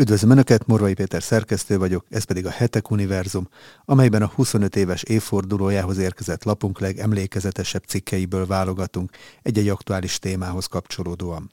Üdvözlöm 0.00 0.30
Önöket, 0.30 0.66
Morvai 0.66 0.94
Péter 0.94 1.22
szerkesztő 1.22 1.78
vagyok, 1.78 2.06
ez 2.10 2.24
pedig 2.24 2.46
a 2.46 2.50
Hetek 2.50 2.90
Univerzum, 2.90 3.48
amelyben 3.84 4.22
a 4.22 4.32
25 4.34 4.76
éves 4.76 5.02
évfordulójához 5.02 5.98
érkezett 5.98 6.44
lapunk 6.44 6.80
legemlékezetesebb 6.80 7.84
cikkeiből 7.84 8.46
válogatunk 8.46 9.10
egy-egy 9.42 9.68
aktuális 9.68 10.18
témához 10.18 10.66
kapcsolódóan. 10.66 11.50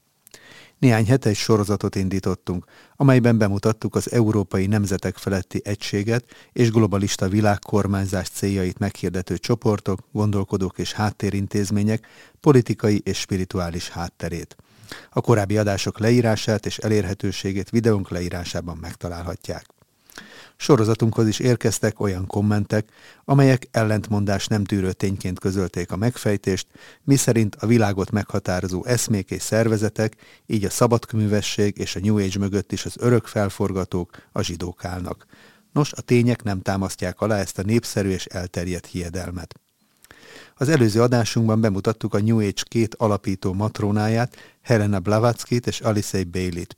Néhány 0.79 1.05
hete 1.05 1.29
egy 1.29 1.35
sorozatot 1.35 1.95
indítottunk, 1.95 2.65
amelyben 2.95 3.37
bemutattuk 3.37 3.95
az 3.95 4.11
európai 4.11 4.67
nemzetek 4.67 5.17
feletti 5.17 5.61
egységet 5.63 6.25
és 6.51 6.71
globalista 6.71 7.29
világkormányzás 7.29 8.29
céljait 8.29 8.79
meghirdető 8.79 9.37
csoportok, 9.37 9.99
gondolkodók 10.11 10.77
és 10.77 10.93
háttérintézmények 10.93 12.07
politikai 12.39 13.01
és 13.03 13.19
spirituális 13.19 13.89
hátterét. 13.89 14.55
A 15.09 15.21
korábbi 15.21 15.57
adások 15.57 15.99
leírását 15.99 16.65
és 16.65 16.77
elérhetőségét 16.77 17.69
videónk 17.69 18.09
leírásában 18.09 18.77
megtalálhatják. 18.77 19.65
Sorozatunkhoz 20.57 21.27
is 21.27 21.39
érkeztek 21.39 21.99
olyan 21.99 22.27
kommentek, 22.27 22.89
amelyek 23.25 23.67
ellentmondás 23.71 24.47
nem 24.47 24.63
tűrő 24.63 24.93
tényként 24.93 25.39
közölték 25.39 25.91
a 25.91 25.95
megfejtést, 25.95 26.67
miszerint 27.03 27.55
a 27.55 27.67
világot 27.67 28.11
meghatározó 28.11 28.85
eszmék 28.85 29.31
és 29.31 29.41
szervezetek, 29.41 30.15
így 30.45 30.65
a 30.65 30.69
szabadkművesség 30.69 31.77
és 31.77 31.95
a 31.95 31.99
New 31.99 32.17
Age 32.17 32.39
mögött 32.39 32.71
is 32.71 32.85
az 32.85 32.95
örök 32.99 33.25
felforgatók, 33.25 34.09
a 34.31 34.41
zsidók 34.41 34.85
állnak. 34.85 35.25
Nos, 35.73 35.93
a 35.93 36.01
tények 36.01 36.43
nem 36.43 36.61
támasztják 36.61 37.21
alá 37.21 37.37
ezt 37.37 37.59
a 37.59 37.63
népszerű 37.63 38.09
és 38.09 38.25
elterjedt 38.25 38.85
hiedelmet. 38.85 39.59
Az 40.55 40.69
előző 40.69 41.01
adásunkban 41.01 41.61
bemutattuk 41.61 42.13
a 42.13 42.21
New 42.21 42.37
Age 42.39 42.63
két 42.63 42.95
alapító 42.95 43.53
matrónáját, 43.53 44.35
Helena 44.61 44.99
Blavatsky-t 44.99 45.67
és 45.67 45.81
Alice 45.81 46.23
Bailey-t. 46.23 46.73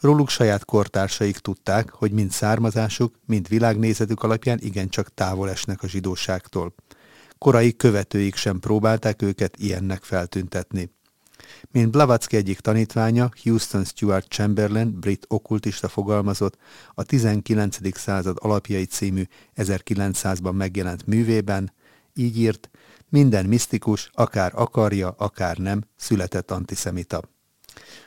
Róluk 0.00 0.28
saját 0.28 0.64
kortársaik 0.64 1.38
tudták, 1.38 1.90
hogy 1.90 2.12
mind 2.12 2.30
származásuk, 2.30 3.14
mind 3.26 3.48
világnézetük 3.48 4.22
alapján 4.22 4.58
igencsak 4.60 5.14
távol 5.14 5.50
esnek 5.50 5.82
a 5.82 5.88
zsidóságtól. 5.88 6.74
Korai 7.38 7.76
követőik 7.76 8.34
sem 8.34 8.58
próbálták 8.58 9.22
őket 9.22 9.56
ilyennek 9.56 10.02
feltüntetni. 10.02 10.90
Mint 11.70 11.90
Blavatsky 11.90 12.36
egyik 12.36 12.60
tanítványa, 12.60 13.28
Houston 13.42 13.84
Stuart 13.84 14.28
Chamberlain, 14.28 15.00
brit 15.00 15.24
okkultista 15.28 15.88
fogalmazott, 15.88 16.56
a 16.94 17.02
19. 17.02 17.98
század 17.98 18.36
alapjai 18.40 18.84
című 18.84 19.22
1900-ban 19.56 20.52
megjelent 20.52 21.06
művében, 21.06 21.72
így 22.14 22.38
írt, 22.38 22.70
minden 23.08 23.46
misztikus, 23.46 24.10
akár 24.12 24.52
akarja, 24.54 25.14
akár 25.18 25.56
nem, 25.56 25.84
született 25.96 26.50
antiszemita. 26.50 27.22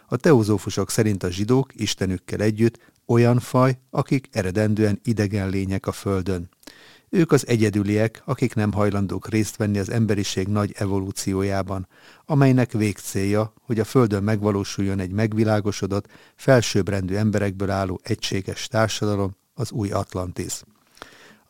A 0.07 0.17
teozófusok 0.17 0.89
szerint 0.89 1.23
a 1.23 1.29
zsidók 1.29 1.71
Istenükkel 1.75 2.41
együtt 2.41 2.79
olyan 3.05 3.39
faj, 3.39 3.77
akik 3.89 4.29
eredendően 4.31 4.99
idegen 5.03 5.49
lények 5.49 5.87
a 5.87 5.91
Földön. 5.91 6.49
Ők 7.09 7.31
az 7.31 7.47
egyedüliek, 7.47 8.21
akik 8.25 8.55
nem 8.55 8.71
hajlandók 8.71 9.29
részt 9.29 9.55
venni 9.55 9.79
az 9.79 9.89
emberiség 9.89 10.47
nagy 10.47 10.73
evolúciójában, 10.77 11.87
amelynek 12.25 12.71
végcélja, 12.71 13.53
hogy 13.61 13.79
a 13.79 13.83
Földön 13.83 14.23
megvalósuljon 14.23 14.99
egy 14.99 15.11
megvilágosodott, 15.11 16.07
felsőbbrendű 16.35 17.15
emberekből 17.15 17.69
álló 17.69 17.99
egységes 18.03 18.67
társadalom, 18.67 19.35
az 19.53 19.71
új 19.71 19.91
Atlantis. 19.91 20.61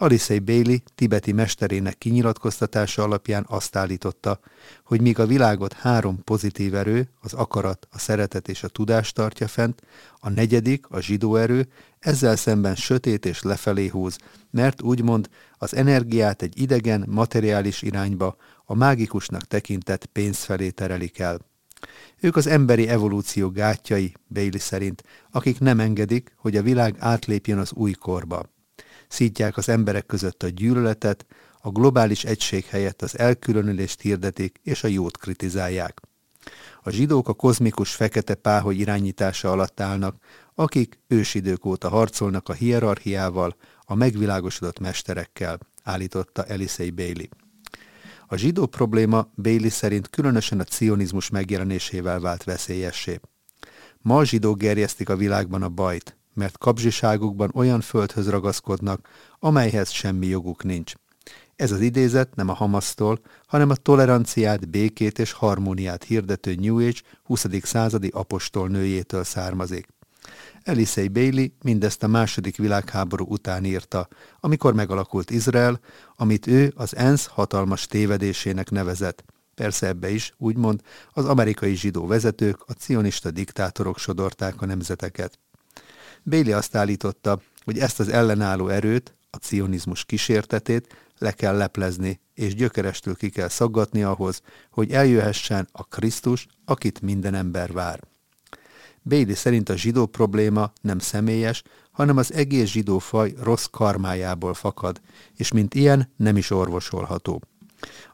Alice 0.01 0.39
Bailey 0.39 0.77
tibeti 0.95 1.31
mesterének 1.31 1.97
kinyilatkoztatása 1.97 3.03
alapján 3.03 3.45
azt 3.49 3.75
állította, 3.75 4.39
hogy 4.83 5.01
míg 5.01 5.19
a 5.19 5.25
világot 5.25 5.73
három 5.73 6.23
pozitív 6.23 6.75
erő, 6.75 7.09
az 7.19 7.33
akarat, 7.33 7.87
a 7.91 7.99
szeretet 7.99 8.47
és 8.47 8.63
a 8.63 8.67
tudás 8.67 9.11
tartja 9.11 9.47
fent, 9.47 9.81
a 10.19 10.29
negyedik, 10.29 10.85
a 10.89 10.99
zsidó 10.99 11.35
erő, 11.35 11.67
ezzel 11.99 12.35
szemben 12.35 12.75
sötét 12.75 13.25
és 13.25 13.41
lefelé 13.41 13.87
húz, 13.87 14.17
mert 14.51 14.81
úgymond 14.81 15.29
az 15.57 15.75
energiát 15.75 16.41
egy 16.41 16.61
idegen, 16.61 17.05
materiális 17.07 17.81
irányba, 17.81 18.35
a 18.65 18.75
mágikusnak 18.75 19.43
tekintett 19.43 20.05
pénz 20.05 20.37
felé 20.37 20.69
terelik 20.69 21.19
el. 21.19 21.39
Ők 22.19 22.35
az 22.35 22.47
emberi 22.47 22.87
evolúció 22.87 23.49
gátjai, 23.49 24.13
Bailey 24.27 24.59
szerint, 24.59 25.03
akik 25.31 25.59
nem 25.59 25.79
engedik, 25.79 26.33
hogy 26.35 26.57
a 26.57 26.61
világ 26.61 26.95
átlépjen 26.99 27.57
az 27.57 27.71
új 27.73 27.91
korba 27.91 28.49
szítják 29.11 29.57
az 29.57 29.69
emberek 29.69 30.05
között 30.05 30.43
a 30.43 30.49
gyűlöletet, 30.49 31.25
a 31.61 31.69
globális 31.69 32.23
egység 32.23 32.65
helyett 32.65 33.01
az 33.01 33.19
elkülönülést 33.19 34.01
hirdetik 34.01 34.59
és 34.63 34.83
a 34.83 34.87
jót 34.87 35.17
kritizálják. 35.17 36.01
A 36.83 36.89
zsidók 36.89 37.27
a 37.27 37.33
kozmikus 37.33 37.95
fekete 37.95 38.35
páholy 38.35 38.75
irányítása 38.75 39.51
alatt 39.51 39.79
állnak, 39.79 40.15
akik 40.55 40.99
ősidők 41.07 41.65
óta 41.65 41.89
harcolnak 41.89 42.49
a 42.49 42.53
hierarchiával, 42.53 43.55
a 43.81 43.95
megvilágosodott 43.95 44.79
mesterekkel, 44.79 45.59
állította 45.83 46.43
Elisei 46.43 46.89
Bailey. 46.89 47.25
A 48.27 48.35
zsidó 48.35 48.65
probléma 48.65 49.31
Bailey 49.35 49.69
szerint 49.69 50.09
különösen 50.09 50.59
a 50.59 50.63
cionizmus 50.63 51.29
megjelenésével 51.29 52.19
vált 52.19 52.43
veszélyessé. 52.43 53.19
Ma 54.01 54.17
a 54.17 54.25
zsidók 54.25 54.57
gerjesztik 54.57 55.09
a 55.09 55.15
világban 55.15 55.63
a 55.63 55.69
bajt, 55.69 56.17
mert 56.33 56.57
kapzsiságukban 56.57 57.51
olyan 57.53 57.81
földhöz 57.81 58.29
ragaszkodnak, 58.29 59.09
amelyhez 59.39 59.89
semmi 59.89 60.27
joguk 60.27 60.63
nincs. 60.63 60.93
Ez 61.55 61.71
az 61.71 61.79
idézet 61.79 62.35
nem 62.35 62.49
a 62.49 62.53
Hamasztól, 62.53 63.19
hanem 63.47 63.69
a 63.69 63.75
toleranciát, 63.75 64.69
békét 64.69 65.19
és 65.19 65.31
harmóniát 65.31 66.03
hirdető 66.03 66.55
New 66.55 66.77
Age 66.77 66.99
20. 67.23 67.45
századi 67.61 68.09
apostol 68.13 68.67
nőjétől 68.67 69.23
származik. 69.23 69.87
Elisei 70.63 71.07
Bailey 71.07 71.47
mindezt 71.63 72.03
a 72.03 72.07
második 72.07 72.57
világháború 72.57 73.25
után 73.25 73.65
írta, 73.65 74.07
amikor 74.39 74.73
megalakult 74.73 75.29
Izrael, 75.29 75.79
amit 76.15 76.47
ő 76.47 76.73
az 76.75 76.95
ENSZ 76.95 77.25
hatalmas 77.25 77.87
tévedésének 77.87 78.69
nevezett. 78.69 79.23
Persze 79.55 79.87
ebbe 79.87 80.09
is, 80.09 80.33
úgymond, 80.37 80.81
az 81.13 81.25
amerikai 81.25 81.75
zsidó 81.75 82.07
vezetők, 82.07 82.63
a 82.65 82.71
cionista 82.71 83.31
diktátorok 83.31 83.97
sodorták 83.97 84.61
a 84.61 84.65
nemzeteket. 84.65 85.39
Bailey 86.23 86.57
azt 86.57 86.75
állította, 86.75 87.41
hogy 87.63 87.77
ezt 87.79 87.99
az 87.99 88.09
ellenálló 88.09 88.67
erőt, 88.67 89.15
a 89.29 89.37
cionizmus 89.37 90.05
kísértetét 90.05 90.95
le 91.17 91.31
kell 91.31 91.57
leplezni, 91.57 92.19
és 92.33 92.55
gyökerestől 92.55 93.15
ki 93.15 93.29
kell 93.29 93.47
szaggatni 93.47 94.03
ahhoz, 94.03 94.41
hogy 94.69 94.91
eljöhessen 94.91 95.67
a 95.71 95.83
Krisztus, 95.83 96.47
akit 96.65 97.01
minden 97.01 97.33
ember 97.33 97.71
vár. 97.71 97.99
Bailey 99.03 99.35
szerint 99.35 99.69
a 99.69 99.77
zsidó 99.77 100.05
probléma 100.05 100.71
nem 100.81 100.99
személyes, 100.99 101.63
hanem 101.91 102.17
az 102.17 102.33
egész 102.33 102.69
zsidó 102.69 102.99
faj 102.99 103.33
rossz 103.41 103.65
karmájából 103.71 104.53
fakad, 104.53 105.01
és 105.37 105.51
mint 105.51 105.73
ilyen 105.73 106.11
nem 106.17 106.37
is 106.37 106.49
orvosolható. 106.49 107.41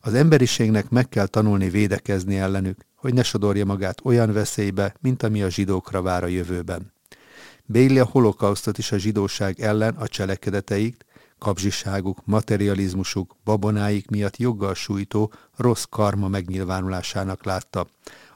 Az 0.02 0.14
emberiségnek 0.14 0.90
meg 0.90 1.10
kell 1.10 1.26
tanulni 1.26 1.70
védekezni 1.70 2.38
ellenük, 2.38 2.86
hogy 2.96 3.14
ne 3.14 3.24
sodorja 3.24 3.66
magát 3.66 4.00
olyan 4.04 4.34
veszélybe, 4.34 4.96
mint 5.00 5.24
ami 5.24 5.44
a 5.44 5.50
zsidókra 5.50 6.02
vár 6.02 6.24
a 6.24 6.28
jövőben. 6.28 6.94
Bailey 7.68 8.00
a 8.00 8.06
holokausztot 8.12 8.78
is 8.78 8.92
a 8.92 8.98
zsidóság 8.98 9.60
ellen 9.60 9.96
a 9.96 10.08
cselekedeteik, 10.08 11.06
kapzsiságuk, 11.40 12.26
materializmusuk, 12.26 13.36
babonáik 13.44 14.10
miatt 14.10 14.38
joggal 14.38 14.74
sújtó 14.74 15.34
rossz 15.56 15.84
karma 15.90 16.28
megnyilvánulásának 16.28 17.46
látta, 17.46 17.88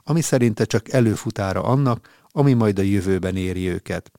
ami 0.04 0.20
szerinte 0.20 0.64
csak 0.64 0.92
előfutára 0.92 1.62
annak, 1.62 2.08
ami 2.30 2.52
majd 2.52 2.78
a 2.78 2.82
jövőben 2.82 3.36
éri 3.36 3.68
őket. 3.68 4.10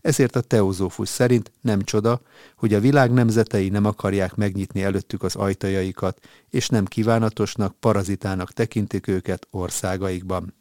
Ezért 0.00 0.36
a 0.36 0.40
teozófus 0.40 1.08
szerint 1.08 1.52
nem 1.60 1.82
csoda, 1.82 2.20
hogy 2.56 2.74
a 2.74 2.80
világ 2.80 3.12
nemzetei 3.12 3.68
nem 3.68 3.84
akarják 3.84 4.34
megnyitni 4.34 4.82
előttük 4.82 5.22
az 5.22 5.36
ajtajaikat, 5.36 6.20
és 6.50 6.68
nem 6.68 6.84
kívánatosnak, 6.84 7.74
parazitának 7.80 8.52
tekintik 8.52 9.06
őket 9.06 9.46
országaikban. 9.50 10.54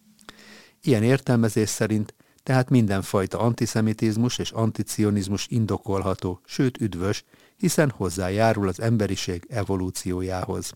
Ilyen 0.82 1.04
értelmezés 1.04 1.70
szerint 1.70 2.14
tehát 2.48 2.70
mindenfajta 2.70 3.40
antiszemitizmus 3.40 4.38
és 4.38 4.52
anticionizmus 4.52 5.48
indokolható, 5.50 6.42
sőt 6.46 6.82
üdvös, 6.82 7.24
hiszen 7.58 7.90
hozzájárul 7.90 8.68
az 8.68 8.82
emberiség 8.82 9.46
evolúciójához. 9.50 10.74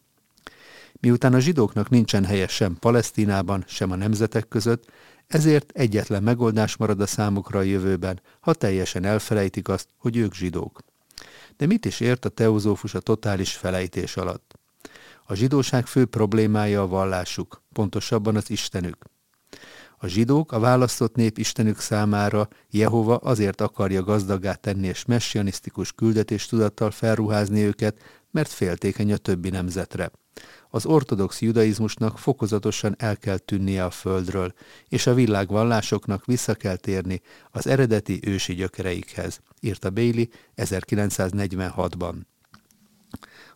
Miután 1.00 1.34
a 1.34 1.40
zsidóknak 1.40 1.90
nincsen 1.90 2.26
helye 2.26 2.48
sem 2.48 2.78
Palesztinában, 2.80 3.64
sem 3.68 3.92
a 3.92 3.96
nemzetek 3.96 4.48
között, 4.48 4.92
ezért 5.28 5.72
egyetlen 5.74 6.24
megoldás 6.24 6.78
marad 6.78 7.02
a 7.02 7.06
számukra 7.06 7.60
a 7.60 7.64
jövőben, 7.64 8.22
ha 8.40 8.54
teljesen 8.54 9.04
elfelejtik 9.04 9.68
azt, 9.68 9.88
hogy 9.98 10.18
ők 10.18 10.34
zsidók. 10.34 10.80
De 11.58 11.66
mit 11.66 11.86
is 11.86 12.00
ért 12.00 12.26
a 12.26 12.30
teozófus 12.30 12.94
a 12.94 13.00
totális 13.00 13.56
felejtés 13.56 14.18
alatt? 14.18 14.60
A 15.26 15.34
zsidóság 15.34 15.88
fő 15.88 16.06
problémája 16.06 16.82
a 16.82 16.88
vallásuk, 16.88 17.62
pontosabban 17.74 18.36
az 18.36 18.50
Istenük. 18.50 19.06
A 20.04 20.08
zsidók 20.08 20.52
a 20.52 20.60
választott 20.60 21.16
nép 21.16 21.38
Istenük 21.38 21.80
számára 21.80 22.48
Jehova 22.70 23.16
azért 23.16 23.62
akarja 23.62 24.04
gazdagát 24.04 24.60
tenni 24.60 24.88
és 24.88 25.06
messianisztikus 25.06 25.92
küldetés 25.92 26.46
tudattal 26.46 26.92
felruházni 26.92 27.62
őket, 27.62 27.98
mert 28.32 28.50
féltékeny 28.50 29.14
a 29.14 29.18
többi 29.18 29.50
nemzetre. 29.50 30.12
az 30.70 30.86
ortodox 30.86 31.42
judaizmusnak 31.42 32.20
fokozatosan 32.20 32.96
el 32.98 33.18
kell 33.18 33.38
tűnnie 33.38 33.84
a 33.86 33.90
földről, 33.90 34.54
és 34.88 35.08
a 35.08 35.14
világvallásoknak 35.14 36.26
vissza 36.26 36.54
kell 36.54 36.76
térni 36.76 37.22
az 37.52 37.68
eredeti 37.68 38.20
ősi 38.26 38.54
gyökereikhez, 38.54 39.40
írta 39.60 39.90
Bailey 39.90 40.26
1946-ban. 40.56 42.16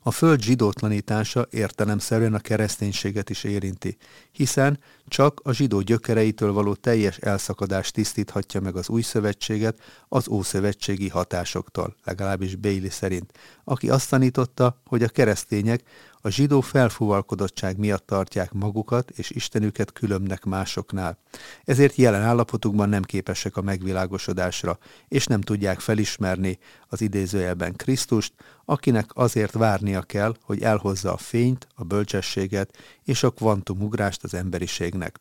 A 0.07 0.11
föld 0.11 0.41
zsidótlanítása 0.41 1.47
értelemszerűen 1.49 2.33
a 2.33 2.39
kereszténységet 2.39 3.29
is 3.29 3.43
érinti, 3.43 3.97
hiszen 4.31 4.79
csak 5.07 5.39
a 5.43 5.51
zsidó 5.51 5.81
gyökereitől 5.81 6.53
való 6.53 6.73
teljes 6.73 7.17
elszakadás 7.17 7.91
tisztíthatja 7.91 8.61
meg 8.61 8.75
az 8.75 8.89
új 8.89 9.01
szövetséget 9.01 9.79
az 10.07 10.27
ószövetségi 10.27 11.09
hatásoktól, 11.09 11.95
legalábbis 12.03 12.55
Bailey 12.55 12.89
szerint, 12.89 13.31
aki 13.63 13.89
azt 13.89 14.09
tanította, 14.09 14.81
hogy 14.85 15.03
a 15.03 15.07
keresztények 15.07 15.83
a 16.25 16.29
zsidó 16.29 16.61
felfúvalkodottság 16.61 17.77
miatt 17.77 18.05
tartják 18.05 18.53
magukat 18.53 19.09
és 19.09 19.29
Istenüket 19.29 19.91
különbnek 19.91 20.43
másoknál. 20.43 21.17
Ezért 21.63 21.95
jelen 21.95 22.21
állapotukban 22.21 22.89
nem 22.89 23.01
képesek 23.01 23.57
a 23.57 23.61
megvilágosodásra, 23.61 24.77
és 25.07 25.25
nem 25.25 25.41
tudják 25.41 25.79
felismerni 25.79 26.59
az 26.87 27.01
idézőjelben 27.01 27.75
Krisztust, 27.75 28.33
akinek 28.65 29.09
azért 29.13 29.53
várnia 29.53 30.01
kell, 30.01 30.35
hogy 30.41 30.61
elhozza 30.61 31.13
a 31.13 31.17
fényt, 31.17 31.67
a 31.75 31.83
bölcsességet 31.83 32.77
és 33.03 33.23
a 33.23 33.29
kvantumugrást 33.31 34.23
az 34.23 34.33
emberiségnek. 34.33 35.19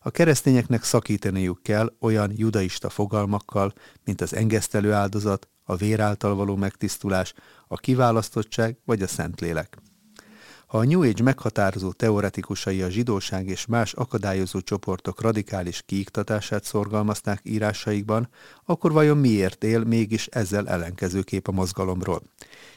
A 0.00 0.10
keresztényeknek 0.10 0.84
szakítaniuk 0.84 1.62
kell 1.62 1.92
olyan 2.00 2.32
judaista 2.36 2.90
fogalmakkal, 2.90 3.72
mint 4.04 4.20
az 4.20 4.34
engesztelő 4.34 4.92
áldozat, 4.92 5.48
a 5.64 5.76
vér 5.76 6.00
által 6.00 6.34
való 6.34 6.56
megtisztulás, 6.56 7.34
a 7.68 7.76
kiválasztottság 7.76 8.76
vagy 8.84 9.02
a 9.02 9.06
Szentlélek. 9.06 9.78
Ha 10.68 10.78
a 10.78 10.84
New 10.84 11.02
Age 11.02 11.22
meghatározó 11.22 11.92
teoretikusai 11.92 12.82
a 12.82 12.90
zsidóság 12.90 13.46
és 13.46 13.66
más 13.66 13.92
akadályozó 13.92 14.60
csoportok 14.60 15.20
radikális 15.20 15.82
kiiktatását 15.86 16.64
szorgalmazták 16.64 17.40
írásaikban, 17.42 18.28
akkor 18.64 18.92
vajon 18.92 19.16
miért 19.16 19.64
él 19.64 19.84
mégis 19.84 20.26
ezzel 20.26 20.68
ellenkező 20.68 21.22
kép 21.22 21.48
a 21.48 21.52
mozgalomról? 21.52 22.22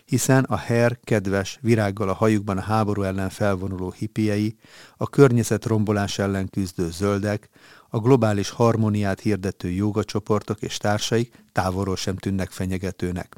Hiszen 0.06 0.44
a 0.44 0.58
her 0.58 1.00
kedves, 1.04 1.60
virággal 1.62 2.10
a 2.10 2.14
hajukban 2.14 2.58
a 2.58 2.62
háború 2.62 3.02
ellen 3.02 3.30
felvonuló 3.30 3.92
hippiei, 3.98 4.56
a 4.98 5.10
környezet 5.10 5.66
rombolás 5.66 6.20
ellen 6.20 6.50
küzdő 6.50 6.90
zöldek, 6.92 7.50
a 7.90 8.00
globális 8.00 8.50
harmóniát 8.50 9.20
hirdető 9.20 9.70
jogacsoportok 9.70 10.62
és 10.62 10.78
társaik 10.78 11.44
távolról 11.52 11.96
sem 11.96 12.16
tűnnek 12.16 12.52
fenyegetőnek. 12.52 13.36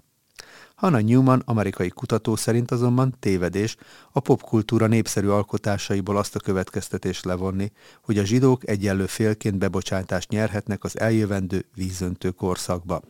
Hannah 0.75 1.01
Newman, 1.01 1.41
amerikai 1.45 1.89
kutató 1.89 2.35
szerint 2.35 2.71
azonban 2.71 3.15
tévedés 3.19 3.75
a 4.11 4.19
popkultúra 4.19 4.87
népszerű 4.87 5.27
alkotásaiból 5.27 6.17
azt 6.17 6.35
a 6.35 6.39
következtetést 6.39 7.25
levonni, 7.25 7.71
hogy 8.03 8.17
a 8.17 8.25
zsidók 8.25 8.67
egyenlő 8.67 9.05
félként 9.05 9.57
bebocsátást 9.57 10.29
nyerhetnek 10.29 10.83
az 10.83 10.99
eljövendő 10.99 11.65
vízöntő 11.75 12.31
korszakba. 12.31 13.01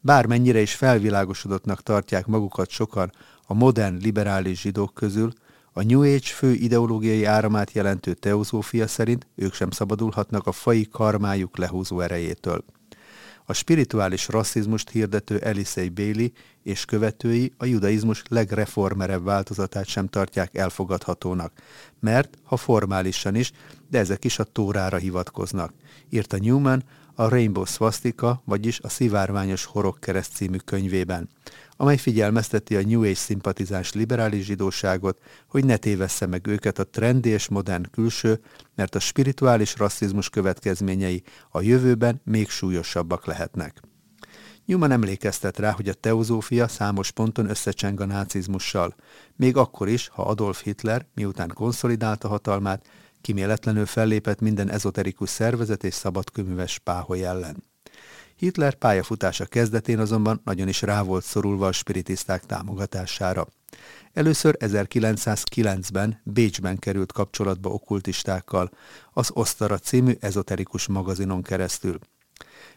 Bármennyire 0.00 0.60
is 0.60 0.74
felvilágosodottnak 0.74 1.82
tartják 1.82 2.26
magukat 2.26 2.70
sokan 2.70 3.12
a 3.46 3.54
modern 3.54 3.96
liberális 3.96 4.60
zsidók 4.60 4.94
közül, 4.94 5.32
a 5.72 5.82
New 5.82 6.00
Age 6.00 6.18
fő 6.34 6.52
ideológiai 6.52 7.24
áramát 7.24 7.72
jelentő 7.72 8.14
teozófia 8.14 8.86
szerint 8.86 9.26
ők 9.34 9.54
sem 9.54 9.70
szabadulhatnak 9.70 10.46
a 10.46 10.52
fai 10.52 10.88
karmájuk 10.88 11.56
lehúzó 11.56 12.00
erejétől. 12.00 12.64
A 13.50 13.52
spirituális 13.52 14.28
rasszizmust 14.28 14.90
hirdető 14.90 15.38
Elisei 15.38 15.88
Bailey 15.88 16.28
és 16.62 16.84
követői 16.84 17.52
a 17.56 17.64
judaizmus 17.64 18.22
legreformerebb 18.28 19.24
változatát 19.24 19.86
sem 19.86 20.06
tartják 20.06 20.54
elfogadhatónak, 20.54 21.52
mert, 22.00 22.38
ha 22.42 22.56
formálisan 22.56 23.34
is, 23.34 23.52
de 23.90 23.98
ezek 23.98 24.24
is 24.24 24.38
a 24.38 24.44
tórára 24.44 24.96
hivatkoznak, 24.96 25.72
írta 26.08 26.36
Newman 26.40 26.82
a 27.14 27.28
Rainbow 27.28 27.64
Swastika, 27.64 28.42
vagyis 28.44 28.80
a 28.80 28.88
Szivárványos 28.88 29.64
Horog 29.64 29.98
kereszt 29.98 30.34
című 30.34 30.56
könyvében, 30.56 31.28
amely 31.80 31.96
figyelmezteti 31.96 32.76
a 32.76 32.82
New 32.86 33.02
Age 33.02 33.14
szimpatizáns 33.14 33.92
liberális 33.92 34.44
zsidóságot, 34.44 35.18
hogy 35.48 35.64
ne 35.64 35.76
tévessze 35.76 36.26
meg 36.26 36.46
őket 36.46 36.78
a 36.78 36.84
trendi 36.84 37.28
és 37.28 37.48
modern 37.48 37.90
külső, 37.90 38.40
mert 38.74 38.94
a 38.94 39.00
spirituális 39.00 39.76
rasszizmus 39.76 40.28
következményei 40.28 41.22
a 41.50 41.60
jövőben 41.60 42.20
még 42.24 42.48
súlyosabbak 42.48 43.26
lehetnek. 43.26 43.80
Newman 44.64 44.90
emlékeztet 44.90 45.58
rá, 45.58 45.70
hogy 45.70 45.88
a 45.88 45.94
teozófia 45.94 46.68
számos 46.68 47.10
ponton 47.10 47.50
összecseng 47.50 48.00
a 48.00 48.04
nácizmussal, 48.04 48.94
még 49.36 49.56
akkor 49.56 49.88
is, 49.88 50.08
ha 50.08 50.22
Adolf 50.22 50.62
Hitler, 50.62 51.06
miután 51.14 51.50
konszolidálta 51.54 52.28
hatalmát, 52.28 52.88
kiméletlenül 53.20 53.86
fellépett 53.86 54.40
minden 54.40 54.70
ezoterikus 54.70 55.28
szervezet 55.28 55.84
és 55.84 55.94
szabadköműves 55.94 56.78
páholy 56.78 57.24
ellen. 57.24 57.67
Hitler 58.38 58.74
pályafutása 58.74 59.44
kezdetén 59.44 59.98
azonban 59.98 60.40
nagyon 60.44 60.68
is 60.68 60.82
rá 60.82 61.02
volt 61.02 61.24
szorulva 61.24 61.66
a 61.66 61.72
spiritiszták 61.72 62.46
támogatására. 62.46 63.46
Először 64.12 64.56
1909-ben 64.58 66.20
Bécsben 66.24 66.78
került 66.78 67.12
kapcsolatba 67.12 67.70
okkultistákkal, 67.70 68.70
az 69.12 69.30
Osztara 69.32 69.78
című 69.78 70.12
ezoterikus 70.20 70.86
magazinon 70.86 71.42
keresztül. 71.42 71.98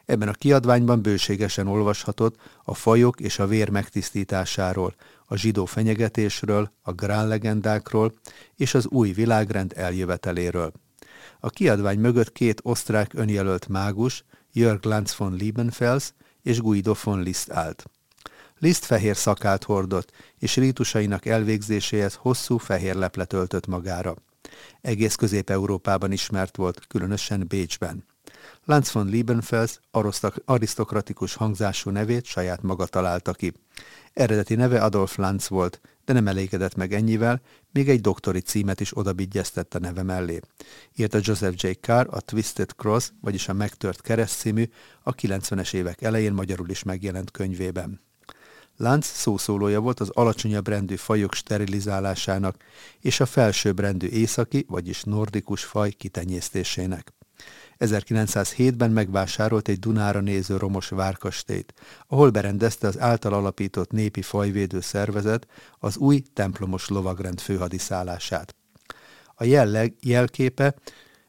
Ebben 0.06 0.28
a 0.28 0.34
kiadványban 0.34 1.02
bőségesen 1.02 1.68
olvashatott 1.68 2.36
a 2.64 2.74
fajok 2.74 3.20
és 3.20 3.40
a 3.40 3.48
vér 3.48 3.70
megtisztításáról, 3.70 4.96
a 5.26 5.36
zsidó 5.36 5.66
fenyegetésről, 5.66 6.72
a 6.82 6.92
grál 6.92 7.28
legendákról 7.28 8.14
és 8.56 8.74
az 8.74 8.88
új 8.88 9.12
világrend 9.12 9.74
eljöveteléről. 9.76 10.72
A 11.40 11.50
kiadvány 11.50 12.00
mögött 12.00 12.32
két 12.32 12.60
osztrák 12.64 13.14
önjelölt 13.14 13.68
mágus, 13.68 14.24
Jörg 14.54 14.86
Lanz 14.86 15.16
von 15.16 15.34
Liebenfels 15.34 16.14
és 16.42 16.60
Guido 16.60 16.96
von 17.04 17.22
Liszt 17.22 17.52
állt. 17.52 17.86
Liszt 18.60 18.86
fehér 18.86 19.16
szakált 19.16 19.64
hordott, 19.64 20.12
és 20.40 20.56
rítusainak 20.56 21.26
elvégzéséhez 21.26 22.16
hosszú 22.16 22.58
fehér 22.58 22.96
leplet 22.96 23.34
öltött 23.34 23.68
magára. 23.68 24.16
Egész 24.82 25.16
Közép-Európában 25.16 26.12
ismert 26.12 26.56
volt, 26.56 26.88
különösen 26.88 27.46
Bécsben. 27.48 28.06
Lanz 28.66 28.92
von 28.92 29.08
Liebenfels 29.08 29.80
arisztokratikus 30.46 31.34
hangzású 31.34 31.90
nevét 31.90 32.26
saját 32.26 32.62
maga 32.62 32.86
találta 32.86 33.34
ki. 33.34 33.54
Eredeti 34.14 34.56
neve 34.56 34.84
Adolf 34.84 35.16
Lanz 35.16 35.50
volt, 35.50 35.82
de 36.12 36.20
nem 36.20 36.28
elégedett 36.28 36.76
meg 36.76 36.94
ennyivel, 36.94 37.42
még 37.72 37.90
egy 37.90 38.02
doktori 38.02 38.40
címet 38.40 38.80
is 38.80 38.98
odabigyeztett 38.98 39.76
a 39.76 39.80
neve 39.80 40.04
mellé. 40.04 40.40
Írta 40.96 41.20
Joseph 41.22 41.64
J. 41.64 41.70
Carr 41.82 42.08
a 42.10 42.22
Twisted 42.22 42.70
Cross, 42.70 43.10
vagyis 43.22 43.48
a 43.48 43.54
Megtört 43.54 44.02
Kereszt 44.02 44.40
című, 44.40 44.70
a 45.04 45.16
90-es 45.16 45.74
évek 45.74 46.02
elején 46.02 46.34
magyarul 46.34 46.70
is 46.70 46.84
megjelent 46.84 47.32
könyvében. 47.32 48.02
Lánc 48.78 49.06
szószólója 49.06 49.80
volt 49.80 50.00
az 50.00 50.10
alacsonyabb 50.10 50.68
rendű 50.68 50.96
fajok 50.96 51.34
sterilizálásának 51.34 52.56
és 53.00 53.20
a 53.20 53.26
felsőbb 53.26 53.80
rendű 53.80 54.08
északi, 54.08 54.66
vagyis 54.68 55.04
nordikus 55.04 55.64
faj 55.64 55.92
kitenyésztésének. 55.92 57.14
1907-ben 57.82 58.92
megvásárolt 58.92 59.68
egy 59.68 59.80
Dunára 59.80 60.20
néző 60.20 60.58
romos 60.58 60.90
várkastélyt, 60.90 61.74
ahol 62.08 62.30
berendezte 62.30 62.88
az 62.88 63.00
által 63.00 63.34
alapított 63.34 63.92
népi 63.92 64.22
fajvédő 64.22 64.80
szervezet 64.80 65.48
az 65.80 65.98
új 65.98 66.24
templomos 66.34 66.88
lovagrend 66.88 67.40
főhadiszállását. 67.40 68.56
A 69.36 69.44
jelleg 69.44 69.96
jelképe 70.02 70.76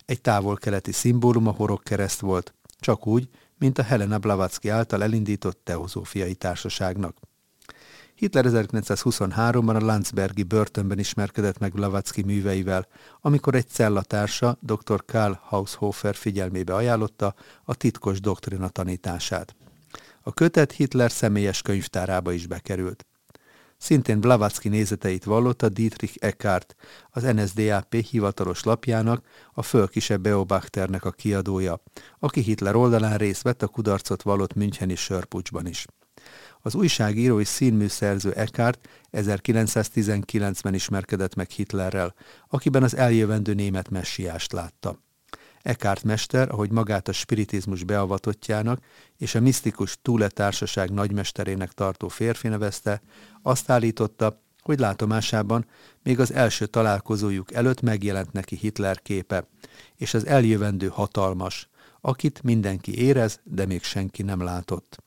egy 0.04 0.20
távol-keleti 0.20 0.92
szimbólum 0.92 1.46
a 1.46 1.50
horog 1.50 1.82
kereszt 1.82 2.20
volt, 2.20 2.54
csak 2.80 3.06
úgy, 3.06 3.28
mint 3.58 3.78
a 3.78 3.82
Helena 3.82 4.18
Blavatsky 4.18 4.68
által 4.68 5.02
elindított 5.02 5.60
teozófiai 5.64 6.34
társaságnak. 6.34 7.16
Hitler 8.14 8.44
1923-ban 8.48 9.80
a 9.80 9.84
Landsbergi 9.84 10.42
börtönben 10.42 10.98
ismerkedett 10.98 11.58
meg 11.58 11.72
Blavatsky 11.72 12.22
műveivel, 12.22 12.86
amikor 13.20 13.54
egy 13.54 13.68
cellatársa 13.68 14.58
dr. 14.60 15.04
Karl 15.04 15.32
Haushofer 15.40 16.14
figyelmébe 16.14 16.74
ajánlotta 16.74 17.34
a 17.64 17.74
titkos 17.74 18.20
doktrina 18.20 18.68
tanítását. 18.68 19.54
A 20.22 20.32
kötet 20.32 20.72
Hitler 20.72 21.10
személyes 21.10 21.62
könyvtárába 21.62 22.32
is 22.32 22.46
bekerült. 22.46 23.06
Szintén 23.76 24.20
Blavatsky 24.20 24.68
nézeteit 24.68 25.24
vallotta 25.24 25.68
Dietrich 25.68 26.16
Eckart, 26.20 26.76
az 27.10 27.22
NSDAP 27.22 27.94
hivatalos 27.94 28.62
lapjának, 28.62 29.24
a 29.52 29.62
Fölkise 29.62 30.16
Beobachternek 30.16 31.04
a 31.04 31.10
kiadója, 31.10 31.82
aki 32.18 32.40
Hitler 32.40 32.74
oldalán 32.74 33.16
részt 33.16 33.42
vett 33.42 33.62
a 33.62 33.68
kudarcot 33.68 34.22
vallott 34.22 34.54
Müncheni 34.54 34.94
sörpucsban 34.94 35.66
is. 35.66 35.86
Az 36.62 36.74
újságíró 36.74 37.40
és 37.40 37.48
színműszerző 37.48 38.32
Eckhart 38.32 38.88
1919-ben 39.12 40.74
ismerkedett 40.74 41.34
meg 41.34 41.50
Hitlerrel, 41.50 42.14
akiben 42.48 42.82
az 42.82 42.96
eljövendő 42.96 43.54
német 43.54 43.90
messiást 43.90 44.52
látta. 44.52 44.98
Eckhart 45.62 46.04
mester, 46.04 46.50
ahogy 46.50 46.70
magát 46.70 47.08
a 47.08 47.12
spiritizmus 47.12 47.84
beavatottjának 47.84 48.84
és 49.18 49.34
a 49.34 49.40
misztikus 49.40 49.98
túletársaság 50.02 50.90
nagymesterének 50.90 51.72
tartó 51.72 52.08
férfi 52.08 52.48
nevezte, 52.48 53.02
azt 53.42 53.70
állította, 53.70 54.40
hogy 54.62 54.78
látomásában 54.78 55.66
még 56.02 56.20
az 56.20 56.32
első 56.32 56.66
találkozójuk 56.66 57.52
előtt 57.52 57.80
megjelent 57.80 58.32
neki 58.32 58.56
Hitler 58.56 59.02
képe, 59.02 59.48
és 59.96 60.14
az 60.14 60.26
eljövendő 60.26 60.88
hatalmas, 60.88 61.68
akit 62.00 62.42
mindenki 62.42 62.98
érez, 62.98 63.40
de 63.44 63.66
még 63.66 63.82
senki 63.82 64.22
nem 64.22 64.42
látott. 64.42 65.01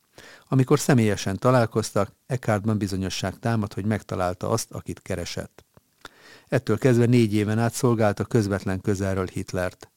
Amikor 0.47 0.79
személyesen 0.79 1.37
találkoztak, 1.37 2.11
Eckhartban 2.27 2.77
bizonyosság 2.77 3.39
támad, 3.39 3.73
hogy 3.73 3.85
megtalálta 3.85 4.49
azt, 4.49 4.71
akit 4.71 5.01
keresett. 5.01 5.65
Ettől 6.47 6.77
kezdve 6.77 7.05
négy 7.05 7.33
éven 7.33 7.59
át 7.59 7.73
szolgálta 7.73 8.23
közvetlen 8.23 8.81
közelről 8.81 9.27
Hitlert. 9.27 9.89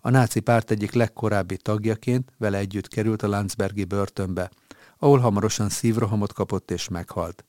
A 0.00 0.10
náci 0.10 0.40
párt 0.40 0.70
egyik 0.70 0.92
legkorábbi 0.92 1.56
tagjaként 1.56 2.32
vele 2.38 2.58
együtt 2.58 2.88
került 2.88 3.22
a 3.22 3.28
Landsbergi 3.28 3.84
börtönbe, 3.84 4.50
ahol 4.98 5.18
hamarosan 5.18 5.68
szívrohamot 5.68 6.32
kapott 6.32 6.70
és 6.70 6.88
meghalt. 6.88 7.44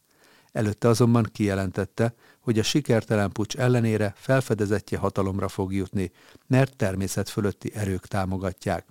Előtte 0.51 0.87
azonban 0.87 1.29
kijelentette, 1.31 2.13
hogy 2.39 2.59
a 2.59 2.63
sikertelen 2.63 3.31
pucs 3.31 3.55
ellenére 3.55 4.13
felfedezetje 4.17 4.97
hatalomra 4.97 5.47
fog 5.47 5.73
jutni, 5.73 6.11
mert 6.47 6.75
természet 6.75 7.29
fölötti 7.29 7.71
erők 7.73 8.07
támogatják. 8.07 8.85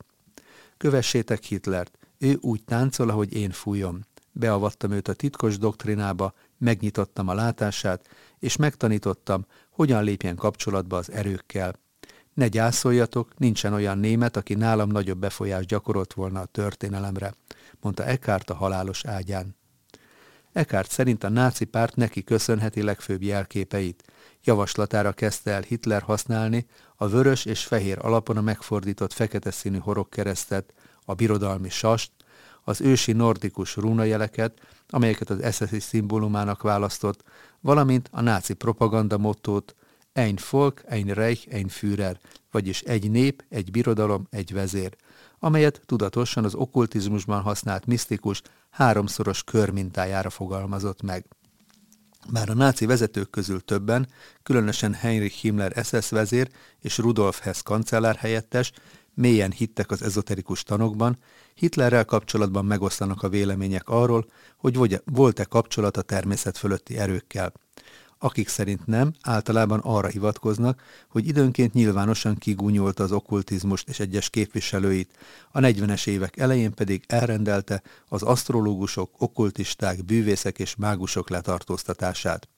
Kövessétek 0.76 1.42
Hitlert, 1.42 1.98
ő 2.24 2.38
úgy 2.40 2.64
táncol, 2.64 3.08
ahogy 3.08 3.34
én 3.34 3.50
fújom. 3.50 4.00
Beavattam 4.32 4.90
őt 4.90 5.08
a 5.08 5.12
titkos 5.12 5.58
doktrinába, 5.58 6.32
megnyitottam 6.58 7.28
a 7.28 7.34
látását, 7.34 8.08
és 8.38 8.56
megtanítottam, 8.56 9.46
hogyan 9.70 10.04
lépjen 10.04 10.36
kapcsolatba 10.36 10.96
az 10.96 11.12
erőkkel. 11.12 11.74
Ne 12.34 12.48
gyászoljatok, 12.48 13.38
nincsen 13.38 13.72
olyan 13.72 13.98
német, 13.98 14.36
aki 14.36 14.54
nálam 14.54 14.88
nagyobb 14.88 15.18
befolyást 15.18 15.66
gyakorolt 15.68 16.12
volna 16.12 16.40
a 16.40 16.44
történelemre, 16.44 17.34
mondta 17.80 18.04
Eckhart 18.04 18.50
a 18.50 18.54
halálos 18.54 19.04
ágyán. 19.04 19.56
Eckhart 20.52 20.90
szerint 20.90 21.24
a 21.24 21.28
náci 21.28 21.64
párt 21.64 21.96
neki 21.96 22.24
köszönheti 22.24 22.82
legfőbb 22.82 23.22
jelképeit. 23.22 24.04
Javaslatára 24.44 25.12
kezdte 25.12 25.50
el 25.50 25.62
Hitler 25.62 26.02
használni 26.02 26.66
a 26.96 27.08
vörös 27.08 27.44
és 27.44 27.64
fehér 27.64 27.98
alapon 28.00 28.36
a 28.36 28.40
megfordított 28.40 29.12
fekete 29.12 29.50
színű 29.50 29.78
horogkeresztet, 29.78 30.72
a 31.04 31.14
birodalmi 31.14 31.68
sast, 31.68 32.10
az 32.64 32.80
ősi 32.80 33.12
nordikus 33.12 33.76
rúnajeleket, 33.76 34.60
amelyeket 34.88 35.30
az 35.30 35.54
SS 35.54 35.82
szimbólumának 35.82 36.62
választott, 36.62 37.22
valamint 37.60 38.08
a 38.12 38.20
náci 38.20 38.52
propaganda 38.52 39.18
mottót 39.18 39.74
Ein 40.12 40.38
Volk, 40.50 40.82
ein 40.88 41.06
Reich, 41.06 41.46
ein 41.50 41.68
Führer, 41.68 42.18
vagyis 42.50 42.80
egy 42.80 43.10
nép, 43.10 43.44
egy 43.48 43.70
birodalom, 43.70 44.26
egy 44.30 44.52
vezér, 44.52 44.96
amelyet 45.38 45.80
tudatosan 45.86 46.44
az 46.44 46.54
okkultizmusban 46.54 47.40
használt 47.40 47.86
misztikus 47.86 48.42
háromszoros 48.70 49.44
kör 49.44 49.70
mintájára 49.70 50.30
fogalmazott 50.30 51.02
meg. 51.02 51.24
Már 52.30 52.50
a 52.50 52.54
náci 52.54 52.86
vezetők 52.86 53.30
közül 53.30 53.60
többen, 53.64 54.08
különösen 54.42 54.94
Heinrich 54.94 55.34
Himmler 55.34 55.84
SS 55.84 56.08
vezér 56.08 56.50
és 56.80 56.98
Rudolf 56.98 57.40
Hess 57.40 57.62
kancellár 57.62 58.16
helyettes 58.16 58.72
mélyen 59.14 59.50
hittek 59.50 59.90
az 59.90 60.02
ezoterikus 60.02 60.62
tanokban, 60.62 61.18
Hitlerrel 61.54 62.04
kapcsolatban 62.04 62.64
megosztanak 62.64 63.22
a 63.22 63.28
vélemények 63.28 63.88
arról, 63.88 64.26
hogy 64.56 65.00
volt-e 65.04 65.44
kapcsolat 65.44 65.96
a 65.96 66.02
természet 66.02 66.58
fölötti 66.58 66.96
erőkkel. 66.96 67.52
Akik 68.18 68.48
szerint 68.48 68.86
nem, 68.86 69.12
általában 69.22 69.80
arra 69.82 70.08
hivatkoznak, 70.08 70.82
hogy 71.08 71.28
időnként 71.28 71.72
nyilvánosan 71.72 72.36
kigúnyolta 72.36 73.02
az 73.02 73.12
okkultizmust 73.12 73.88
és 73.88 74.00
egyes 74.00 74.30
képviselőit, 74.30 75.10
a 75.52 75.58
40-es 75.58 76.06
évek 76.06 76.36
elején 76.36 76.74
pedig 76.74 77.04
elrendelte 77.06 77.82
az 78.08 78.22
asztrológusok, 78.22 79.10
okkultisták, 79.18 80.04
bűvészek 80.04 80.58
és 80.58 80.76
mágusok 80.76 81.30
letartóztatását. 81.30 82.48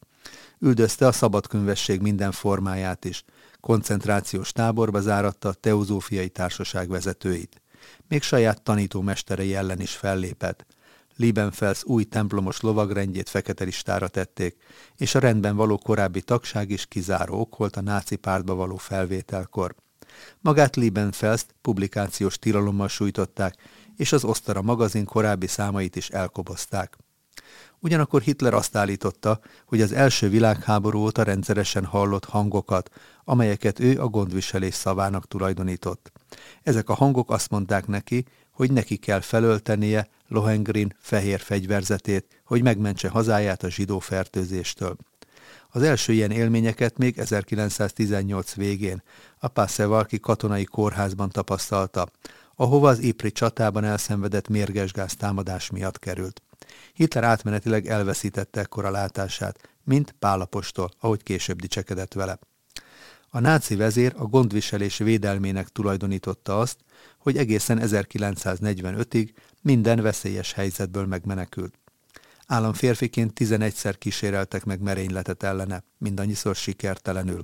Üldözte 0.59 1.07
a 1.07 1.13
szabadkönyvesség 1.13 2.01
minden 2.01 2.33
formáját 2.33 3.05
is, 3.05 3.25
koncentrációs 3.67 4.53
táborba 4.53 5.01
záratta 5.01 5.49
a 5.49 5.53
teozófiai 5.53 6.29
társaság 6.29 6.89
vezetőit. 6.89 7.63
Még 8.09 8.23
saját 8.23 8.63
tanítómesterei 8.63 9.55
ellen 9.55 9.81
is 9.81 9.93
fellépett. 9.93 10.67
Liebenfels 11.17 11.85
új 11.85 12.05
templomos 12.05 12.61
lovagrendjét 12.61 13.29
fekete 13.29 13.65
listára 13.65 14.09
tették, 14.09 14.57
és 14.97 15.15
a 15.15 15.19
rendben 15.19 15.57
való 15.57 15.79
korábbi 15.79 16.23
tagság 16.23 16.71
is 16.71 16.87
kizáró 16.87 17.41
ok 17.41 17.57
volt 17.57 17.77
a 17.77 17.81
náci 17.81 18.17
pártba 18.17 18.55
való 18.55 18.77
felvételkor. 18.77 19.75
Magát 20.41 20.77
Liebenfels 20.77 21.47
publikációs 21.61 22.39
tilalommal 22.39 22.89
sújtották, 22.89 23.55
és 23.97 24.13
az 24.13 24.25
Osztara 24.25 24.63
magazin 24.63 25.05
korábbi 25.05 25.47
számait 25.47 25.97
is 25.97 26.09
elkobozták. 26.09 26.97
Ugyanakkor 27.87 28.23
Hitler 28.23 28.55
azt 28.55 28.77
állította, 28.77 29.41
hogy 29.67 29.81
az 29.81 29.93
első 29.93 30.29
világháború 30.29 30.99
óta 30.99 31.23
rendszeresen 31.23 31.85
hallott 31.85 32.25
hangokat, 32.25 32.91
amelyeket 33.25 33.81
ő 33.81 34.01
a 34.01 34.07
gondviselés 34.07 34.75
szavának 34.75 35.29
tulajdonított. 35.29 36.13
Ezek 36.63 36.89
a 36.89 36.95
hangok 36.95 37.31
azt 37.31 37.51
mondták 37.51 37.87
neki, 37.87 38.25
hogy 38.51 38.73
neki 38.73 38.97
kell 38.97 39.21
felöltenie 39.21 40.09
Lohengrin 40.29 40.97
fehér 40.99 41.41
fegyverzetét, 41.41 42.41
hogy 42.45 42.63
megmentse 42.63 43.09
hazáját 43.09 43.63
a 43.63 43.71
zsidó 43.71 43.99
fertőzéstől. 43.99 44.97
Az 45.71 45.83
első 45.83 46.13
ilyen 46.13 46.31
élményeket 46.31 46.99
még 46.99 47.19
1918 47.19 48.55
végén 48.55 49.03
a 49.39 49.49
Passevalki 49.49 50.21
katonai 50.21 50.65
kórházban 50.65 51.29
tapasztalta, 51.29 52.09
ahova 52.57 52.89
az 52.89 52.99
Ipri 52.99 53.33
csatában 53.33 53.85
elszenvedett 53.85 54.49
mérgesgáz 54.49 55.15
támadás 55.15 55.71
miatt 55.71 55.99
került. 55.99 56.46
Hitler 56.93 57.25
átmenetileg 57.25 57.87
elveszítette 57.87 58.61
ekkora 58.61 58.91
látását, 58.91 59.69
mint 59.85 60.15
Pálapostól, 60.19 60.91
ahogy 61.01 61.23
később 61.23 61.61
dicsekedett 61.61 62.13
vele. 62.13 62.39
A 63.29 63.41
náci 63.41 63.77
vezér 63.77 64.15
a 64.17 64.25
gondviselés 64.25 64.97
védelmének 64.97 65.69
tulajdonította 65.69 66.59
azt, 66.59 66.77
hogy 67.19 67.37
egészen 67.37 67.81
1945-ig 67.83 69.29
minden 69.63 70.03
veszélyes 70.03 70.53
helyzetből 70.53 71.07
megmenekült. 71.07 71.79
Államférfiként 72.47 73.33
11-szer 73.41 73.95
kíséreltek 73.99 74.65
meg 74.65 74.81
merényletet 74.81 75.43
ellene, 75.43 75.83
mindannyiszor 75.99 76.57
sikertelenül. 76.57 77.43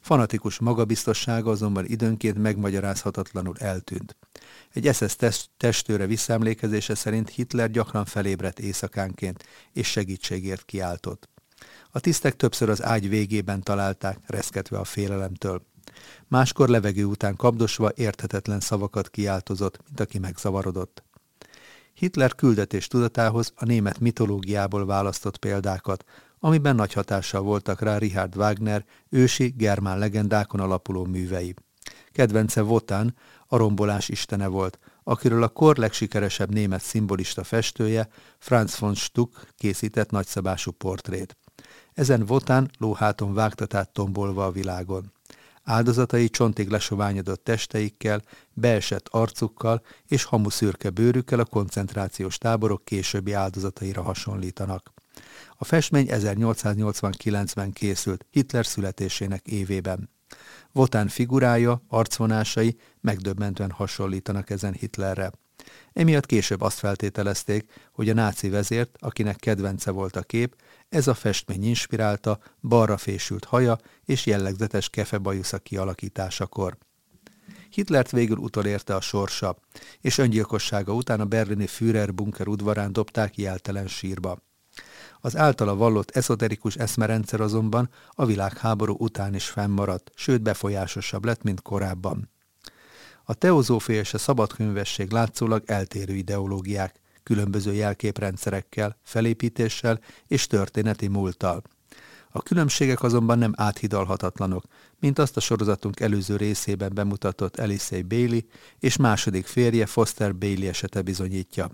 Fanatikus 0.00 0.58
magabiztossága 0.58 1.50
azonban 1.50 1.84
időnként 1.86 2.38
megmagyarázhatatlanul 2.38 3.56
eltűnt. 3.58 4.16
Egy 4.72 4.94
SS 4.94 5.16
testőre 5.56 6.06
visszaemlékezése 6.06 6.94
szerint 6.94 7.28
Hitler 7.28 7.70
gyakran 7.70 8.04
felébredt 8.04 8.58
éjszakánként, 8.58 9.44
és 9.72 9.90
segítségért 9.90 10.64
kiáltott. 10.64 11.28
A 11.90 12.00
tisztek 12.00 12.36
többször 12.36 12.68
az 12.68 12.82
ágy 12.82 13.08
végében 13.08 13.62
találták, 13.62 14.18
reszketve 14.26 14.78
a 14.78 14.84
félelemtől. 14.84 15.62
Máskor 16.28 16.68
levegő 16.68 17.04
után 17.04 17.36
kapdosva 17.36 17.90
érthetetlen 17.94 18.60
szavakat 18.60 19.10
kiáltozott, 19.10 19.78
mint 19.86 20.00
aki 20.00 20.18
megzavarodott. 20.18 21.04
Hitler 21.92 22.34
küldetés 22.34 22.86
tudatához 22.86 23.52
a 23.56 23.64
német 23.64 23.98
mitológiából 23.98 24.86
választott 24.86 25.36
példákat, 25.36 26.04
amiben 26.40 26.74
nagy 26.74 26.92
hatással 26.92 27.42
voltak 27.42 27.80
rá 27.80 27.98
Richard 27.98 28.36
Wagner 28.36 28.84
ősi 29.08 29.48
germán 29.56 29.98
legendákon 29.98 30.60
alapuló 30.60 31.04
művei. 31.04 31.54
Kedvence 32.12 32.62
Wotan, 32.62 33.14
a 33.46 33.56
rombolás 33.56 34.08
istene 34.08 34.46
volt, 34.46 34.78
akiről 35.02 35.42
a 35.42 35.48
kor 35.48 35.76
legsikeresebb 35.76 36.52
német 36.52 36.82
szimbolista 36.82 37.44
festője 37.44 38.08
Franz 38.38 38.78
von 38.78 38.94
Stuck 38.94 39.46
készített 39.56 40.10
nagyszabású 40.10 40.70
portrét. 40.70 41.36
Ezen 41.92 42.24
Wotan 42.28 42.70
lóháton 42.78 43.34
vágtatát 43.34 43.92
tombolva 43.92 44.44
a 44.44 44.50
világon. 44.50 45.12
Áldozatai 45.62 46.28
csontig 46.28 46.68
lesoványodott 46.68 47.44
testeikkel, 47.44 48.22
beesett 48.52 49.08
arcukkal 49.08 49.82
és 50.06 50.24
hamuszürke 50.24 50.90
bőrükkel 50.90 51.40
a 51.40 51.44
koncentrációs 51.44 52.38
táborok 52.38 52.84
későbbi 52.84 53.32
áldozataira 53.32 54.02
hasonlítanak. 54.02 54.92
A 55.56 55.64
festmény 55.64 56.06
1889-ben 56.10 57.72
készült, 57.72 58.26
Hitler 58.30 58.66
születésének 58.66 59.46
évében. 59.46 60.10
Votán 60.72 61.08
figurája, 61.08 61.82
arcvonásai 61.88 62.76
megdöbbentően 63.00 63.70
hasonlítanak 63.70 64.50
ezen 64.50 64.72
Hitlerre. 64.72 65.32
Emiatt 65.92 66.26
később 66.26 66.60
azt 66.60 66.78
feltételezték, 66.78 67.72
hogy 67.92 68.08
a 68.08 68.14
náci 68.14 68.48
vezért, 68.48 68.96
akinek 68.98 69.36
kedvence 69.36 69.90
volt 69.90 70.16
a 70.16 70.22
kép, 70.22 70.56
ez 70.88 71.06
a 71.06 71.14
festmény 71.14 71.64
inspirálta 71.64 72.38
balra 72.60 72.96
fésült 72.96 73.44
haja 73.44 73.78
és 74.04 74.26
jellegzetes 74.26 74.88
kefebajusza 74.88 75.58
kialakításakor. 75.58 76.76
Hitlert 77.70 78.10
végül 78.10 78.36
utolérte 78.36 78.94
a 78.94 79.00
sorsa, 79.00 79.56
és 80.00 80.18
öngyilkossága 80.18 80.94
után 80.94 81.20
a 81.20 81.24
berlini 81.24 81.66
Führer 81.66 82.14
bunker 82.14 82.48
udvarán 82.48 82.92
dobták 82.92 83.38
jeltelen 83.38 83.86
sírba. 83.86 84.38
Az 85.20 85.36
általa 85.36 85.74
vallott 85.76 86.10
ezoterikus 86.10 86.76
eszmerendszer 86.76 87.40
azonban 87.40 87.90
a 88.10 88.26
világháború 88.26 88.94
után 88.98 89.34
is 89.34 89.48
fennmaradt, 89.48 90.10
sőt 90.14 90.42
befolyásosabb 90.42 91.24
lett, 91.24 91.42
mint 91.42 91.62
korábban. 91.62 92.30
A 93.24 93.34
teozófia 93.34 93.98
és 93.98 94.14
a 94.14 94.18
szabadkönyvesség 94.18 95.10
látszólag 95.10 95.62
eltérő 95.66 96.14
ideológiák, 96.14 97.00
különböző 97.22 97.72
jelképrendszerekkel, 97.72 98.96
felépítéssel 99.02 100.00
és 100.26 100.46
történeti 100.46 101.08
múlttal. 101.08 101.62
A 102.30 102.42
különbségek 102.42 103.02
azonban 103.02 103.38
nem 103.38 103.52
áthidalhatatlanok, 103.56 104.64
mint 104.98 105.18
azt 105.18 105.36
a 105.36 105.40
sorozatunk 105.40 106.00
előző 106.00 106.36
részében 106.36 106.94
bemutatott 106.94 107.56
Elisei 107.56 108.02
Bailey 108.02 108.40
és 108.78 108.96
második 108.96 109.46
férje 109.46 109.86
Foster 109.86 110.36
Bailey 110.36 110.68
esete 110.68 111.02
bizonyítja. 111.02 111.70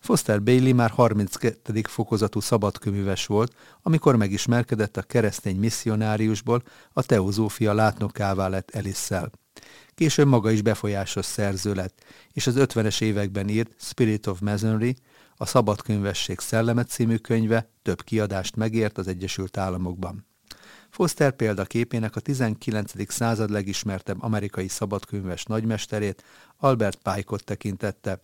Foster 0.00 0.42
Bailey 0.42 0.74
már 0.74 0.90
32. 0.90 1.82
fokozatú 1.82 2.40
szabadköműves 2.40 3.26
volt, 3.26 3.54
amikor 3.82 4.16
megismerkedett 4.16 4.96
a 4.96 5.02
keresztény 5.02 5.56
misszionáriusból, 5.56 6.62
a 6.92 7.02
teozófia 7.02 7.72
látnokává 7.72 8.48
lett 8.48 8.70
Elisszel. 8.70 9.30
Később 9.94 10.26
maga 10.26 10.50
is 10.50 10.62
befolyásos 10.62 11.24
szerző 11.24 11.74
lett, 11.74 12.04
és 12.32 12.46
az 12.46 12.54
50-es 12.56 13.00
években 13.00 13.48
írt 13.48 13.74
Spirit 13.78 14.26
of 14.26 14.40
Masonry, 14.40 14.96
a 15.36 15.46
Szabadkönyvesség 15.46 16.38
szelleme 16.38 16.84
című 16.84 17.16
könyve 17.16 17.70
több 17.82 18.02
kiadást 18.02 18.56
megért 18.56 18.98
az 18.98 19.08
Egyesült 19.08 19.56
Államokban. 19.56 20.26
Foster 20.90 21.32
példaképének 21.32 22.16
a 22.16 22.20
19. 22.20 23.12
század 23.12 23.50
legismertebb 23.50 24.22
amerikai 24.22 24.68
szabadkönyves 24.68 25.44
nagymesterét, 25.44 26.24
Albert 26.56 26.98
Pike-ot 27.02 27.44
tekintette, 27.44 28.22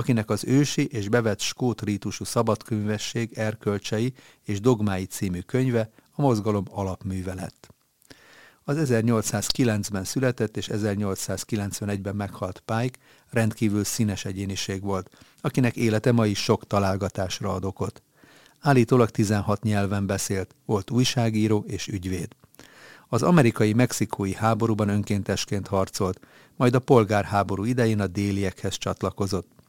akinek 0.00 0.30
az 0.30 0.44
ősi 0.44 0.86
és 0.86 1.08
bevett 1.08 1.40
skót 1.40 1.82
rítusú 1.82 2.24
szabadkönyvesség 2.24 3.32
erkölcsei 3.38 4.12
és 4.44 4.60
dogmái 4.60 5.04
című 5.04 5.40
könyve 5.40 5.90
a 6.10 6.22
mozgalom 6.22 6.64
alapműve 6.70 7.34
lett. 7.34 7.74
Az 8.64 8.76
1809-ben 8.80 10.04
született 10.04 10.56
és 10.56 10.68
1891-ben 10.72 12.16
meghalt 12.16 12.62
Pike 12.64 12.98
rendkívül 13.30 13.84
színes 13.84 14.24
egyéniség 14.24 14.82
volt, 14.82 15.10
akinek 15.40 15.76
élete 15.76 16.12
ma 16.12 16.26
is 16.26 16.38
sok 16.42 16.66
találgatásra 16.66 17.52
ad 17.52 17.64
okot. 17.64 18.02
Állítólag 18.60 19.10
16 19.10 19.62
nyelven 19.62 20.06
beszélt, 20.06 20.54
volt 20.64 20.90
újságíró 20.90 21.64
és 21.66 21.86
ügyvéd. 21.86 22.28
Az 23.08 23.22
amerikai-mexikói 23.22 24.34
háborúban 24.34 24.88
önkéntesként 24.88 25.66
harcolt, 25.66 26.20
majd 26.56 26.74
a 26.74 26.78
polgárháború 26.78 27.64
idején 27.64 28.00
a 28.00 28.06
déliekhez 28.06 28.78
csatlakozott. 28.78 29.59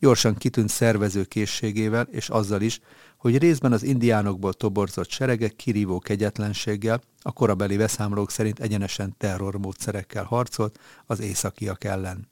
Gyorsan 0.00 0.34
kitűnt 0.34 0.68
szervező 0.68 1.24
készségével 1.24 2.06
és 2.10 2.28
azzal 2.28 2.60
is, 2.60 2.80
hogy 3.16 3.38
részben 3.38 3.72
az 3.72 3.82
indiánokból 3.82 4.52
toborzott 4.52 5.10
seregek 5.10 5.56
kirívó 5.56 5.98
kegyetlenséggel, 5.98 7.00
a 7.22 7.32
korabeli 7.32 7.76
beszámolók 7.76 8.30
szerint 8.30 8.60
egyenesen 8.60 9.14
terrormódszerekkel 9.18 10.24
harcolt 10.24 10.78
az 11.06 11.20
északiak 11.20 11.84
ellen. 11.84 12.28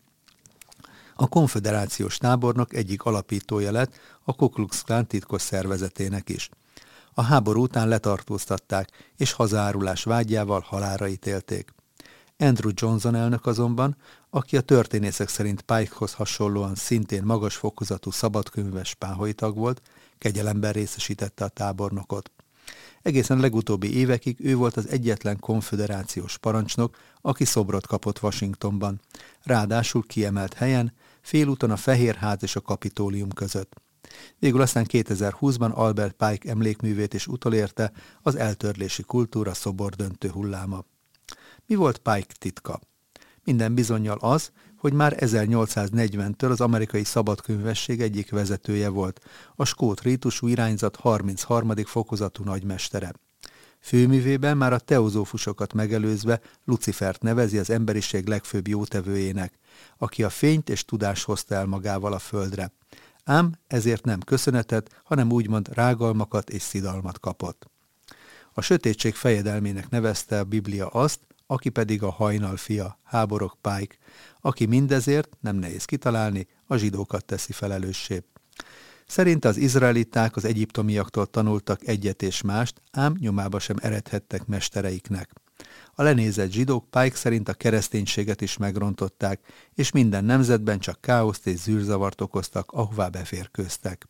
A 1.15 1.29
konfederációs 1.29 2.17
tábornok 2.17 2.75
egyik 2.75 3.03
alapítója 3.03 3.73
lett 3.73 3.99
a 4.25 4.33
Ku 4.33 4.49
Klux 4.49 4.83
Klan 4.83 5.07
titkos 5.07 5.43
szervezetének 5.43 6.29
is. 6.29 6.49
A 7.15 7.23
háború 7.23 7.63
után 7.63 7.89
letartóztatták, 7.89 8.89
és 9.17 9.33
hazárulás 9.33 10.05
vágyával 10.05 10.61
halára 10.61 11.09
ítélték. 11.09 11.75
Andrew 12.41 12.71
Johnson 12.75 13.15
elnök 13.15 13.47
azonban, 13.47 13.97
aki 14.31 14.57
a 14.57 14.61
történészek 14.61 15.29
szerint 15.29 15.61
Pikehoz 15.63 16.13
hasonlóan 16.13 16.75
szintén 16.75 17.23
magas 17.23 17.57
fokozatú 17.57 18.11
szabadkönyves 18.11 18.95
páholy 18.95 19.33
tag 19.33 19.57
volt, 19.57 19.83
kegyelemben 20.19 20.73
részesítette 20.73 21.45
a 21.45 21.49
tábornokot. 21.49 22.31
Egészen 23.03 23.39
legutóbbi 23.39 23.97
évekig 23.97 24.37
ő 24.41 24.57
volt 24.57 24.77
az 24.77 24.89
egyetlen 24.89 25.39
konföderációs 25.39 26.39
parancsnok, 26.39 26.97
aki 27.21 27.45
szobrot 27.45 27.87
kapott 27.87 28.23
Washingtonban, 28.23 29.01
ráadásul 29.43 30.05
kiemelt 30.07 30.55
helyen, 30.55 30.93
félúton 31.21 31.71
a 31.71 31.77
Fehérház 31.77 32.43
és 32.43 32.57
a 32.57 32.61
Kapitólium 32.61 33.31
között. 33.31 33.75
Végül 34.39 34.61
aztán 34.61 34.87
2020-ban 34.89 35.73
Albert 35.73 36.15
Pike 36.15 36.51
emlékművét 36.51 37.15
is 37.15 37.27
utolérte 37.27 37.93
az 38.23 38.37
eltörlési 38.37 39.03
kultúra 39.03 39.55
szobordöntő 39.55 40.29
hulláma. 40.29 40.85
Mi 41.69 41.75
volt 41.75 41.99
Pike 41.99 42.35
titka? 42.39 42.81
Minden 43.45 43.75
bizonyal 43.75 44.19
az, 44.21 44.51
hogy 44.77 44.93
már 44.93 45.17
1840-től 45.19 46.51
az 46.51 46.61
amerikai 46.61 47.05
szabadkönyvesség 47.05 48.01
egyik 48.01 48.31
vezetője 48.31 48.89
volt, 48.89 49.21
a 49.55 49.65
skót 49.65 50.01
rítusú 50.01 50.47
irányzat 50.47 50.97
33. 50.97 51.73
fokozatú 51.85 52.45
nagymestere. 52.45 53.13
Főművében 53.81 54.57
már 54.57 54.73
a 54.73 54.79
teozófusokat 54.79 55.73
megelőzve 55.73 56.41
Lucifert 56.65 57.23
nevezi 57.23 57.59
az 57.59 57.71
emberiség 57.71 58.27
legfőbb 58.27 58.69
jótevőjének, 58.69 59.59
aki 59.99 60.23
a 60.23 60.31
fényt 60.31 60.69
és 60.69 60.85
tudást 60.85 61.25
hozta 61.25 61.55
el 61.55 61.67
magával 61.67 62.13
a 62.13 62.19
földre. 62.19 62.73
Ám 63.25 63.55
ezért 63.67 64.05
nem 64.05 64.21
köszönetet, 64.21 65.01
hanem 65.05 65.33
úgymond 65.33 65.69
rágalmakat 65.73 66.51
és 66.51 66.63
szidalmat 66.63 67.21
kapott. 67.21 67.71
A 68.53 68.61
sötétség 68.61 69.15
fejedelmének 69.15 69.89
nevezte 69.89 70.39
a 70.39 70.45
Biblia 70.45 70.87
azt, 70.87 71.28
aki 71.51 71.69
pedig 71.69 72.03
a 72.03 72.11
hajnal 72.11 72.57
fia, 72.57 72.99
háborok 73.03 73.57
Pike, 73.61 73.97
aki 74.41 74.67
mindezért, 74.67 75.37
nem 75.41 75.57
nehéz 75.57 75.85
kitalálni, 75.85 76.47
a 76.67 76.77
zsidókat 76.77 77.25
teszi 77.25 77.53
felelőssé. 77.53 78.23
Szerinte 79.07 79.49
az 79.49 79.57
izraeliták 79.57 80.37
az 80.37 80.45
egyiptomiaktól 80.45 81.27
tanultak 81.27 81.87
egyet 81.87 82.23
és 82.23 82.43
mást, 82.43 82.83
ám 82.93 83.15
nyomába 83.19 83.59
sem 83.59 83.77
eredhettek 83.81 84.47
mestereiknek. 84.47 85.31
A 85.95 86.03
lenézett 86.03 86.51
zsidók 86.51 86.91
Pike 86.91 87.17
szerint 87.17 87.49
a 87.49 87.55
kereszténységet 87.55 88.41
is 88.41 88.57
megrontották, 88.57 89.41
és 89.75 89.91
minden 89.91 90.25
nemzetben 90.25 90.79
csak 90.79 91.01
káoszt 91.01 91.47
és 91.47 91.59
zűrzavart 91.59 92.21
okoztak, 92.21 92.71
ahová 92.71 93.09
beférkőztek. 93.09 94.09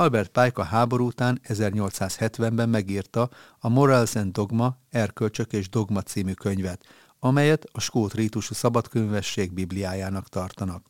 Albert 0.00 0.28
Pike 0.28 0.60
a 0.60 0.64
háború 0.64 1.06
után 1.06 1.40
1870-ben 1.48 2.68
megírta 2.68 3.30
a 3.58 3.68
Morals 3.68 4.14
and 4.14 4.32
Dogma, 4.32 4.76
Erkölcsök 4.90 5.52
és 5.52 5.68
Dogma 5.68 6.02
című 6.02 6.32
könyvet, 6.32 6.86
amelyet 7.18 7.66
a 7.72 7.80
skót 7.80 8.14
rítusú 8.14 8.54
szabadkönyvesség 8.54 9.52
bibliájának 9.52 10.28
tartanak. 10.28 10.86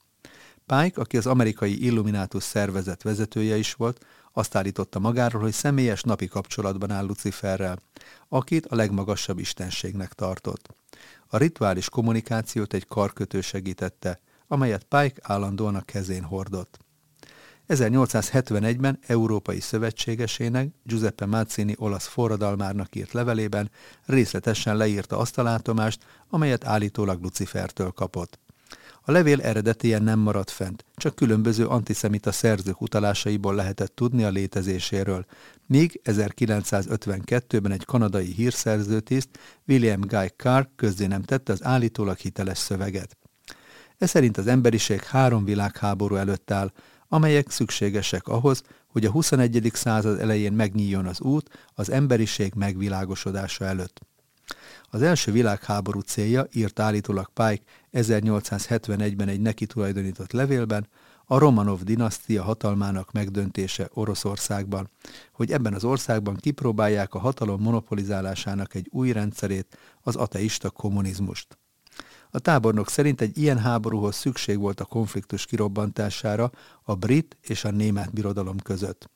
Pike, 0.67 1.01
aki 1.01 1.17
az 1.17 1.27
amerikai 1.27 1.85
Illuminátus 1.85 2.43
szervezet 2.43 3.03
vezetője 3.03 3.57
is 3.57 3.75
volt, 3.75 4.05
azt 4.33 4.55
állította 4.55 4.99
magáról, 4.99 5.43
hogy 5.43 5.53
személyes 5.53 6.03
napi 6.03 6.27
kapcsolatban 6.27 6.91
áll 6.91 7.07
Luciferrel, 7.07 7.79
akit 8.29 8.67
a 8.67 8.75
legmagasabb 8.75 9.39
istenségnek 9.39 10.13
tartott. 10.13 10.75
A 11.27 11.37
rituális 11.37 11.89
kommunikációt 11.89 12.73
egy 12.73 12.87
karkötő 12.87 13.41
segítette, 13.41 14.21
amelyet 14.47 14.85
Pike 14.85 15.21
állandóan 15.23 15.75
a 15.75 15.83
kezén 15.83 16.23
hordott. 16.23 16.79
1871-ben 17.71 18.99
Európai 19.07 19.61
Szövetségesének 19.61 20.69
Giuseppe 20.83 21.27
Mazzini 21.27 21.75
olasz 21.79 22.07
forradalmárnak 22.07 22.97
írt 22.97 23.13
levelében 23.13 23.71
részletesen 24.07 24.77
leírta 24.77 25.19
azt 25.19 25.39
a 25.39 25.43
látomást, 25.43 26.05
amelyet 26.29 26.65
állítólag 26.65 27.23
Lucifertől 27.23 27.91
kapott. 27.91 28.39
A 29.03 29.11
levél 29.11 29.41
eredetien 29.41 30.03
nem 30.03 30.19
maradt 30.19 30.51
fent, 30.51 30.85
csak 30.97 31.15
különböző 31.15 31.67
antiszemita 31.67 32.33
szerzők 32.33 32.81
utalásaiból 32.81 33.55
lehetett 33.55 33.95
tudni 33.95 34.25
a 34.25 34.31
létezéséről, 34.31 35.25
míg 35.67 36.01
1952-ben 36.05 37.73
egy 37.73 37.85
kanadai 37.85 38.33
hírszerzőtiszt, 38.33 39.29
William 39.69 40.01
Guy 40.01 40.29
Carr 40.37 40.69
közzé 40.77 41.07
nem 41.07 41.23
tette 41.23 41.53
az 41.53 41.65
állítólag 41.65 42.17
hiteles 42.17 42.59
szöveget. 42.59 43.17
Ez 43.99 44.11
szerint 44.11 44.37
az 44.37 44.47
emberiség 44.47 45.03
három 45.03 45.45
világháború 45.45 46.15
előtt 46.15 46.51
áll, 46.51 46.73
amelyek 47.13 47.51
szükségesek 47.51 48.29
ahhoz, 48.29 48.63
hogy 48.87 49.05
a 49.05 49.11
21. 49.11 49.71
század 49.75 50.21
elején 50.21 50.53
megnyíljon 50.53 51.07
az 51.07 51.21
út 51.21 51.69
az 51.75 51.91
emberiség 51.91 52.53
megvilágosodása 52.55 53.65
előtt. 53.65 54.01
Az 54.91 55.03
első 55.03 55.33
világháború 55.33 56.01
célja, 56.01 56.47
írt 56.53 56.81
állítólag 56.81 57.31
Pike 57.35 57.63
1871-ben 57.93 59.29
egy 59.29 59.41
neki 59.41 59.67
tulajdonított 59.67 60.33
levélben, 60.33 60.89
a 61.25 61.39
Romanov 61.39 61.83
dinasztia 61.83 62.43
hatalmának 62.43 63.13
megdöntése 63.13 63.89
Oroszországban, 63.93 64.91
hogy 65.33 65.53
ebben 65.53 65.75
az 65.75 65.85
országban 65.85 66.37
kipróbálják 66.37 67.15
a 67.15 67.19
hatalom 67.19 67.63
monopolizálásának 67.63 68.75
egy 68.75 68.89
új 68.91 69.13
rendszerét, 69.13 69.79
az 70.03 70.17
ateista 70.17 70.71
kommunizmust. 70.71 71.59
A 72.31 72.39
tábornok 72.39 72.89
szerint 72.89 73.21
egy 73.21 73.39
ilyen 73.39 73.59
háborúhoz 73.59 74.17
szükség 74.17 74.59
volt 74.59 74.81
a 74.81 74.85
konfliktus 74.85 75.47
kirobbantására 75.47 76.51
a 76.83 76.95
brit 76.95 77.37
és 77.41 77.65
a 77.65 77.71
német 77.71 78.13
birodalom 78.13 78.59
között. 78.59 79.11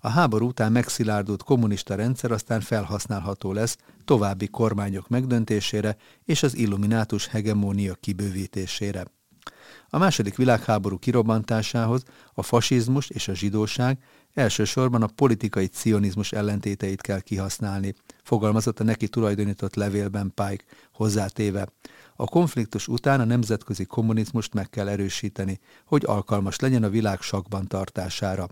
A 0.00 0.08
háború 0.08 0.46
után 0.46 0.72
megszilárdult 0.72 1.42
kommunista 1.42 1.94
rendszer 1.94 2.30
aztán 2.30 2.60
felhasználható 2.60 3.52
lesz 3.52 3.76
további 4.04 4.48
kormányok 4.48 5.08
megdöntésére 5.08 5.96
és 6.24 6.42
az 6.42 6.56
illuminátus 6.56 7.26
hegemónia 7.26 7.94
kibővítésére. 7.94 9.04
A 9.88 9.98
második 9.98 10.36
világháború 10.36 10.98
kirobbantásához 10.98 12.02
a 12.34 12.42
fasizmus 12.42 13.10
és 13.10 13.28
a 13.28 13.34
zsidóság 13.34 13.98
elsősorban 14.34 15.02
a 15.02 15.06
politikai 15.06 15.66
cionizmus 15.66 16.32
ellentéteit 16.32 17.00
kell 17.00 17.20
kihasználni, 17.20 17.94
fogalmazott 18.22 18.80
a 18.80 18.84
neki 18.84 19.08
tulajdonított 19.08 19.74
levélben 19.74 20.32
Pike, 20.34 20.64
hozzátéve. 20.92 21.68
A 22.20 22.26
konfliktus 22.26 22.88
után 22.88 23.20
a 23.20 23.24
nemzetközi 23.24 23.84
kommunizmust 23.84 24.54
meg 24.54 24.70
kell 24.70 24.88
erősíteni, 24.88 25.60
hogy 25.86 26.02
alkalmas 26.06 26.58
legyen 26.58 26.82
a 26.82 26.88
világ 26.88 27.20
sakban 27.20 27.66
tartására. 27.66 28.48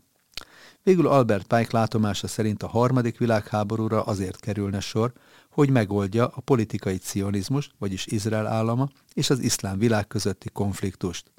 Végül 0.83 1.07
Albert 1.07 1.47
Pike 1.47 1.69
látomása 1.71 2.27
szerint 2.27 2.63
a 2.63 2.69
harmadik 2.69 3.19
világháborúra 3.19 4.03
azért 4.03 4.41
kerülne 4.41 4.81
sor, 4.81 5.13
hogy 5.51 5.71
megoldja 5.71 6.27
a 6.27 6.41
politikai 6.41 6.97
cionizmus, 6.97 7.71
vagyis 7.79 8.07
Izrael 8.07 8.47
állama 8.47 8.89
és 9.15 9.31
az 9.31 9.39
iszlám 9.39 9.79
világ 9.79 10.07
közötti 10.07 10.49
konfliktust. 10.49 11.33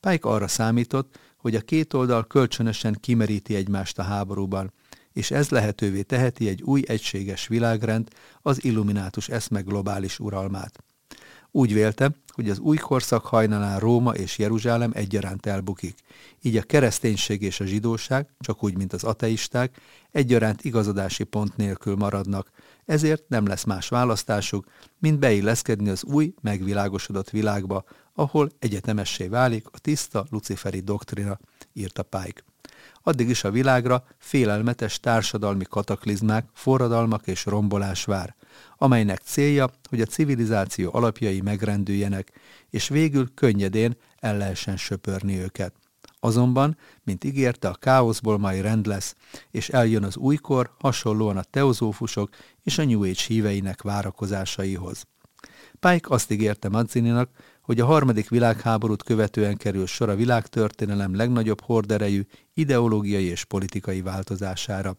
Pike 0.00 0.28
arra 0.28 0.48
számított, 0.48 1.18
hogy 1.36 1.54
a 1.54 1.60
két 1.60 1.94
oldal 1.94 2.26
kölcsönösen 2.26 2.96
kimeríti 3.00 3.54
egymást 3.54 3.98
a 3.98 4.02
háborúban, 4.02 4.72
és 5.12 5.30
ez 5.30 5.48
lehetővé 5.48 6.02
teheti 6.02 6.48
egy 6.48 6.62
új 6.62 6.82
egységes 6.86 7.46
világrend, 7.46 8.08
az 8.42 8.64
illuminátus 8.64 9.28
eszme 9.28 9.60
globális 9.60 10.18
uralmát. 10.18 10.85
Úgy 11.56 11.72
vélte, 11.72 12.10
hogy 12.32 12.50
az 12.50 12.58
új 12.58 12.76
korszak 12.76 13.26
hajnalán 13.26 13.78
Róma 13.78 14.14
és 14.14 14.38
Jeruzsálem 14.38 14.90
egyaránt 14.94 15.46
elbukik, 15.46 15.98
így 16.42 16.56
a 16.56 16.62
kereszténység 16.62 17.42
és 17.42 17.60
a 17.60 17.64
zsidóság, 17.64 18.28
csak 18.40 18.64
úgy, 18.64 18.76
mint 18.76 18.92
az 18.92 19.04
ateisták, 19.04 19.76
egyaránt 20.10 20.64
igazodási 20.64 21.24
pont 21.24 21.56
nélkül 21.56 21.96
maradnak, 21.96 22.50
ezért 22.84 23.28
nem 23.28 23.46
lesz 23.46 23.64
más 23.64 23.88
választásuk, 23.88 24.66
mint 24.98 25.18
beilleszkedni 25.18 25.88
az 25.88 26.04
új, 26.04 26.34
megvilágosodott 26.40 27.30
világba, 27.30 27.84
ahol 28.14 28.50
egyetemessé 28.58 29.26
válik 29.26 29.66
a 29.70 29.78
tiszta 29.78 30.26
luciferi 30.30 30.80
doktrina, 30.80 31.38
írta 31.72 32.02
Pike. 32.02 32.42
Addig 33.02 33.28
is 33.28 33.44
a 33.44 33.50
világra 33.50 34.04
félelmetes 34.18 35.00
társadalmi 35.00 35.64
kataklizmák, 35.64 36.48
forradalmak 36.52 37.26
és 37.26 37.44
rombolás 37.44 38.04
vár, 38.04 38.36
amelynek 38.76 39.20
célja, 39.24 39.70
hogy 39.88 40.00
a 40.00 40.06
civilizáció 40.06 40.90
alapjai 40.92 41.40
megrendüljenek, 41.40 42.32
és 42.70 42.88
végül 42.88 43.34
könnyedén 43.34 43.96
el 44.16 44.36
lehessen 44.36 44.76
söpörni 44.76 45.38
őket. 45.38 45.74
Azonban, 46.20 46.76
mint 47.02 47.24
ígérte, 47.24 47.68
a 47.68 47.74
káoszból 47.74 48.38
majd 48.38 48.62
rend 48.62 48.86
lesz, 48.86 49.14
és 49.50 49.68
eljön 49.68 50.04
az 50.04 50.16
újkor 50.16 50.70
hasonlóan 50.78 51.36
a 51.36 51.42
teozófusok 51.42 52.28
és 52.62 52.78
a 52.78 52.84
New 52.84 53.02
Age 53.02 53.22
híveinek 53.26 53.82
várakozásaihoz. 53.82 55.06
Pike 55.80 56.08
azt 56.08 56.30
ígérte 56.30 56.68
Mazzininak, 56.68 57.30
hogy 57.62 57.80
a 57.80 57.86
harmadik 57.86 58.28
világháborút 58.28 59.02
követően 59.02 59.56
kerül 59.56 59.86
sor 59.86 60.08
a 60.08 60.14
világtörténelem 60.14 61.14
legnagyobb 61.14 61.60
horderejű 61.60 62.22
ideológiai 62.54 63.24
és 63.24 63.44
politikai 63.44 64.02
változására. 64.02 64.96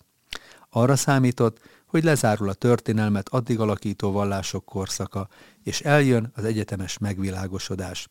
Arra 0.70 0.96
számított, 0.96 1.60
hogy 1.88 2.04
lezárul 2.04 2.50
a 2.50 2.54
történelmet 2.54 3.30
addig 3.30 3.60
alakító 3.60 4.12
vallások 4.12 4.66
korszaka, 4.66 5.28
és 5.64 5.82
eljön 5.82 6.32
az 6.36 6.44
egyetemes 6.44 6.98
megvilágosodás. 6.98 8.08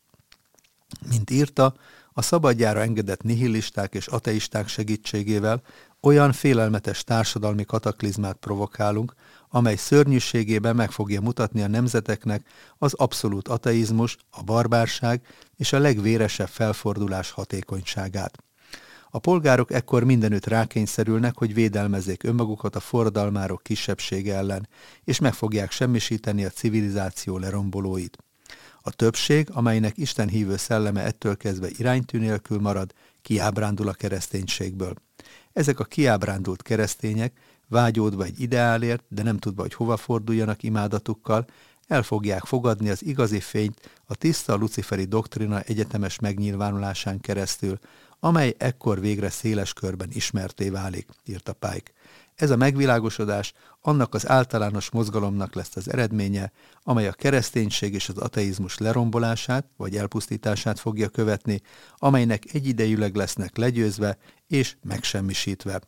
Mint 1.09 1.29
írta, 1.29 1.73
a 2.13 2.21
szabadjára 2.21 2.81
engedett 2.81 3.21
nihilisták 3.21 3.93
és 3.93 4.07
ateisták 4.07 4.67
segítségével 4.67 5.61
olyan 6.01 6.31
félelmetes 6.31 7.03
társadalmi 7.03 7.65
kataklizmát 7.65 8.35
provokálunk, 8.35 9.13
amely 9.49 9.75
szörnyűségében 9.75 10.75
meg 10.75 10.91
fogja 10.91 11.21
mutatni 11.21 11.61
a 11.61 11.67
nemzeteknek 11.67 12.47
az 12.77 12.93
abszolút 12.93 13.47
ateizmus, 13.47 14.17
a 14.29 14.43
barbárság 14.43 15.21
és 15.55 15.73
a 15.73 15.79
legvéresebb 15.79 16.47
felfordulás 16.47 17.31
hatékonyságát. 17.31 18.46
A 19.17 19.19
polgárok 19.19 19.71
ekkor 19.71 20.03
mindenütt 20.03 20.45
rákényszerülnek, 20.45 21.37
hogy 21.37 21.53
védelmezzék 21.53 22.23
önmagukat 22.23 22.75
a 22.75 22.79
forradalmárok 22.79 23.63
kisebbsége 23.63 24.35
ellen, 24.35 24.67
és 25.03 25.19
meg 25.19 25.33
fogják 25.33 25.71
semmisíteni 25.71 26.45
a 26.45 26.49
civilizáció 26.49 27.37
lerombolóit. 27.37 28.17
A 28.81 28.91
többség, 28.91 29.47
amelynek 29.51 29.97
Isten 29.97 30.27
hívő 30.27 30.57
szelleme 30.57 31.03
ettől 31.03 31.37
kezdve 31.37 31.67
iránytű 31.77 32.19
nélkül 32.19 32.59
marad, 32.59 32.93
kiábrándul 33.21 33.87
a 33.87 33.93
kereszténységből. 33.93 34.93
Ezek 35.53 35.79
a 35.79 35.83
kiábrándult 35.83 36.61
keresztények, 36.61 37.37
vágyódva 37.67 38.23
egy 38.23 38.41
ideálért, 38.41 39.03
de 39.07 39.23
nem 39.23 39.37
tudva, 39.37 39.61
hogy 39.61 39.73
hova 39.73 39.97
forduljanak 39.97 40.63
imádatukkal, 40.63 41.45
el 41.87 42.03
fogják 42.03 42.43
fogadni 42.43 42.89
az 42.89 43.05
igazi 43.05 43.39
fényt 43.39 43.89
a 44.05 44.15
tiszta 44.15 44.55
luciferi 44.55 45.05
doktrina 45.05 45.61
egyetemes 45.61 46.19
megnyilvánulásán 46.19 47.19
keresztül, 47.19 47.79
amely 48.19 48.55
ekkor 48.57 48.99
végre 48.99 49.29
széles 49.29 49.73
körben 49.73 50.09
ismerté 50.11 50.69
válik, 50.69 51.07
írta 51.25 51.53
Pike. 51.53 51.91
Ez 52.35 52.49
a 52.49 52.55
megvilágosodás 52.55 53.53
annak 53.81 54.13
az 54.13 54.29
általános 54.29 54.89
mozgalomnak 54.89 55.55
lesz 55.55 55.75
az 55.75 55.91
eredménye, 55.91 56.51
amely 56.83 57.07
a 57.07 57.11
kereszténység 57.11 57.93
és 57.93 58.09
az 58.09 58.17
ateizmus 58.17 58.77
lerombolását 58.77 59.65
vagy 59.77 59.95
elpusztítását 59.95 60.79
fogja 60.79 61.09
követni, 61.09 61.61
amelynek 61.95 62.53
egyidejűleg 62.53 63.15
lesznek 63.15 63.57
legyőzve 63.57 64.17
és 64.47 64.75
megsemmisítve. 64.83 65.81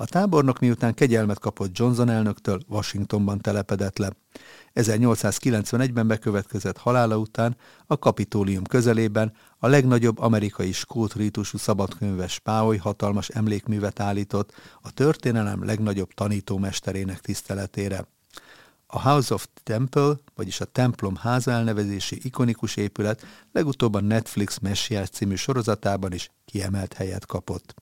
A 0.00 0.06
tábornok 0.06 0.58
miután 0.58 0.94
kegyelmet 0.94 1.38
kapott 1.38 1.78
Johnson 1.78 2.08
elnöktől, 2.08 2.60
Washingtonban 2.68 3.38
telepedett 3.38 3.98
le. 3.98 4.12
1891-ben 4.74 6.06
bekövetkezett 6.06 6.76
halála 6.76 7.16
után 7.16 7.56
a 7.86 7.98
kapitólium 7.98 8.64
közelében 8.64 9.32
a 9.58 9.66
legnagyobb 9.66 10.18
amerikai 10.18 10.72
skót 10.72 11.14
rítusú 11.14 11.58
szabadkönyves 11.58 12.38
Páoly 12.38 12.76
hatalmas 12.76 13.28
emlékművet 13.28 14.00
állított 14.00 14.52
a 14.82 14.90
történelem 14.90 15.64
legnagyobb 15.64 16.12
tanítómesterének 16.14 17.20
tiszteletére. 17.20 18.08
A 18.86 19.00
House 19.00 19.34
of 19.34 19.48
Temple, 19.62 20.14
vagyis 20.34 20.60
a 20.60 20.64
templom 20.64 21.16
háza 21.16 21.50
elnevezési 21.50 22.20
ikonikus 22.22 22.76
épület 22.76 23.26
legutóbb 23.52 23.94
a 23.94 24.00
Netflix 24.00 24.58
Messiás 24.58 25.08
című 25.08 25.34
sorozatában 25.34 26.12
is 26.12 26.30
kiemelt 26.44 26.92
helyet 26.92 27.26
kapott. 27.26 27.74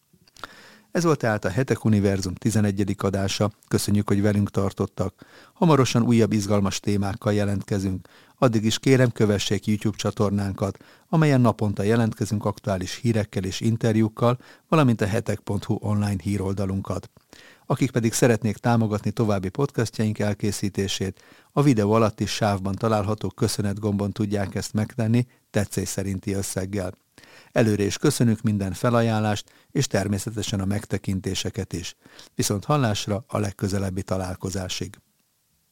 Ez 0.96 1.04
volt 1.04 1.18
tehát 1.18 1.44
a 1.44 1.50
Hetek 1.50 1.84
Univerzum 1.84 2.34
11. 2.34 2.94
adása. 2.98 3.50
Köszönjük, 3.68 4.08
hogy 4.08 4.22
velünk 4.22 4.50
tartottak. 4.50 5.26
Hamarosan 5.52 6.02
újabb 6.02 6.32
izgalmas 6.32 6.80
témákkal 6.80 7.32
jelentkezünk. 7.32 8.08
Addig 8.38 8.64
is 8.64 8.78
kérem, 8.78 9.10
kövessék 9.10 9.66
YouTube 9.66 9.96
csatornánkat, 9.96 10.78
amelyen 11.08 11.40
naponta 11.40 11.82
jelentkezünk 11.82 12.44
aktuális 12.44 12.94
hírekkel 12.94 13.44
és 13.44 13.60
interjúkkal, 13.60 14.38
valamint 14.68 15.00
a 15.00 15.06
hetek.hu 15.06 15.76
online 15.80 16.22
híroldalunkat. 16.22 17.10
Akik 17.66 17.90
pedig 17.90 18.12
szeretnék 18.12 18.56
támogatni 18.56 19.10
további 19.10 19.48
podcastjaink 19.48 20.18
elkészítését, 20.18 21.22
a 21.52 21.62
videó 21.62 21.92
alatti 21.92 22.26
sávban 22.26 22.74
található 22.74 23.28
köszönet 23.28 23.80
gombon 23.80 24.12
tudják 24.12 24.54
ezt 24.54 24.72
megtenni 24.72 25.26
tetszés 25.50 25.88
szerinti 25.88 26.32
összeggel. 26.32 26.92
Előre 27.56 27.82
is 27.82 27.98
köszönünk 27.98 28.42
minden 28.42 28.72
felajánlást, 28.72 29.50
és 29.70 29.86
természetesen 29.86 30.60
a 30.60 30.64
megtekintéseket 30.64 31.72
is. 31.72 31.94
Viszont 32.34 32.64
hallásra 32.64 33.24
a 33.26 33.38
legközelebbi 33.38 34.02
találkozásig. 34.02 34.96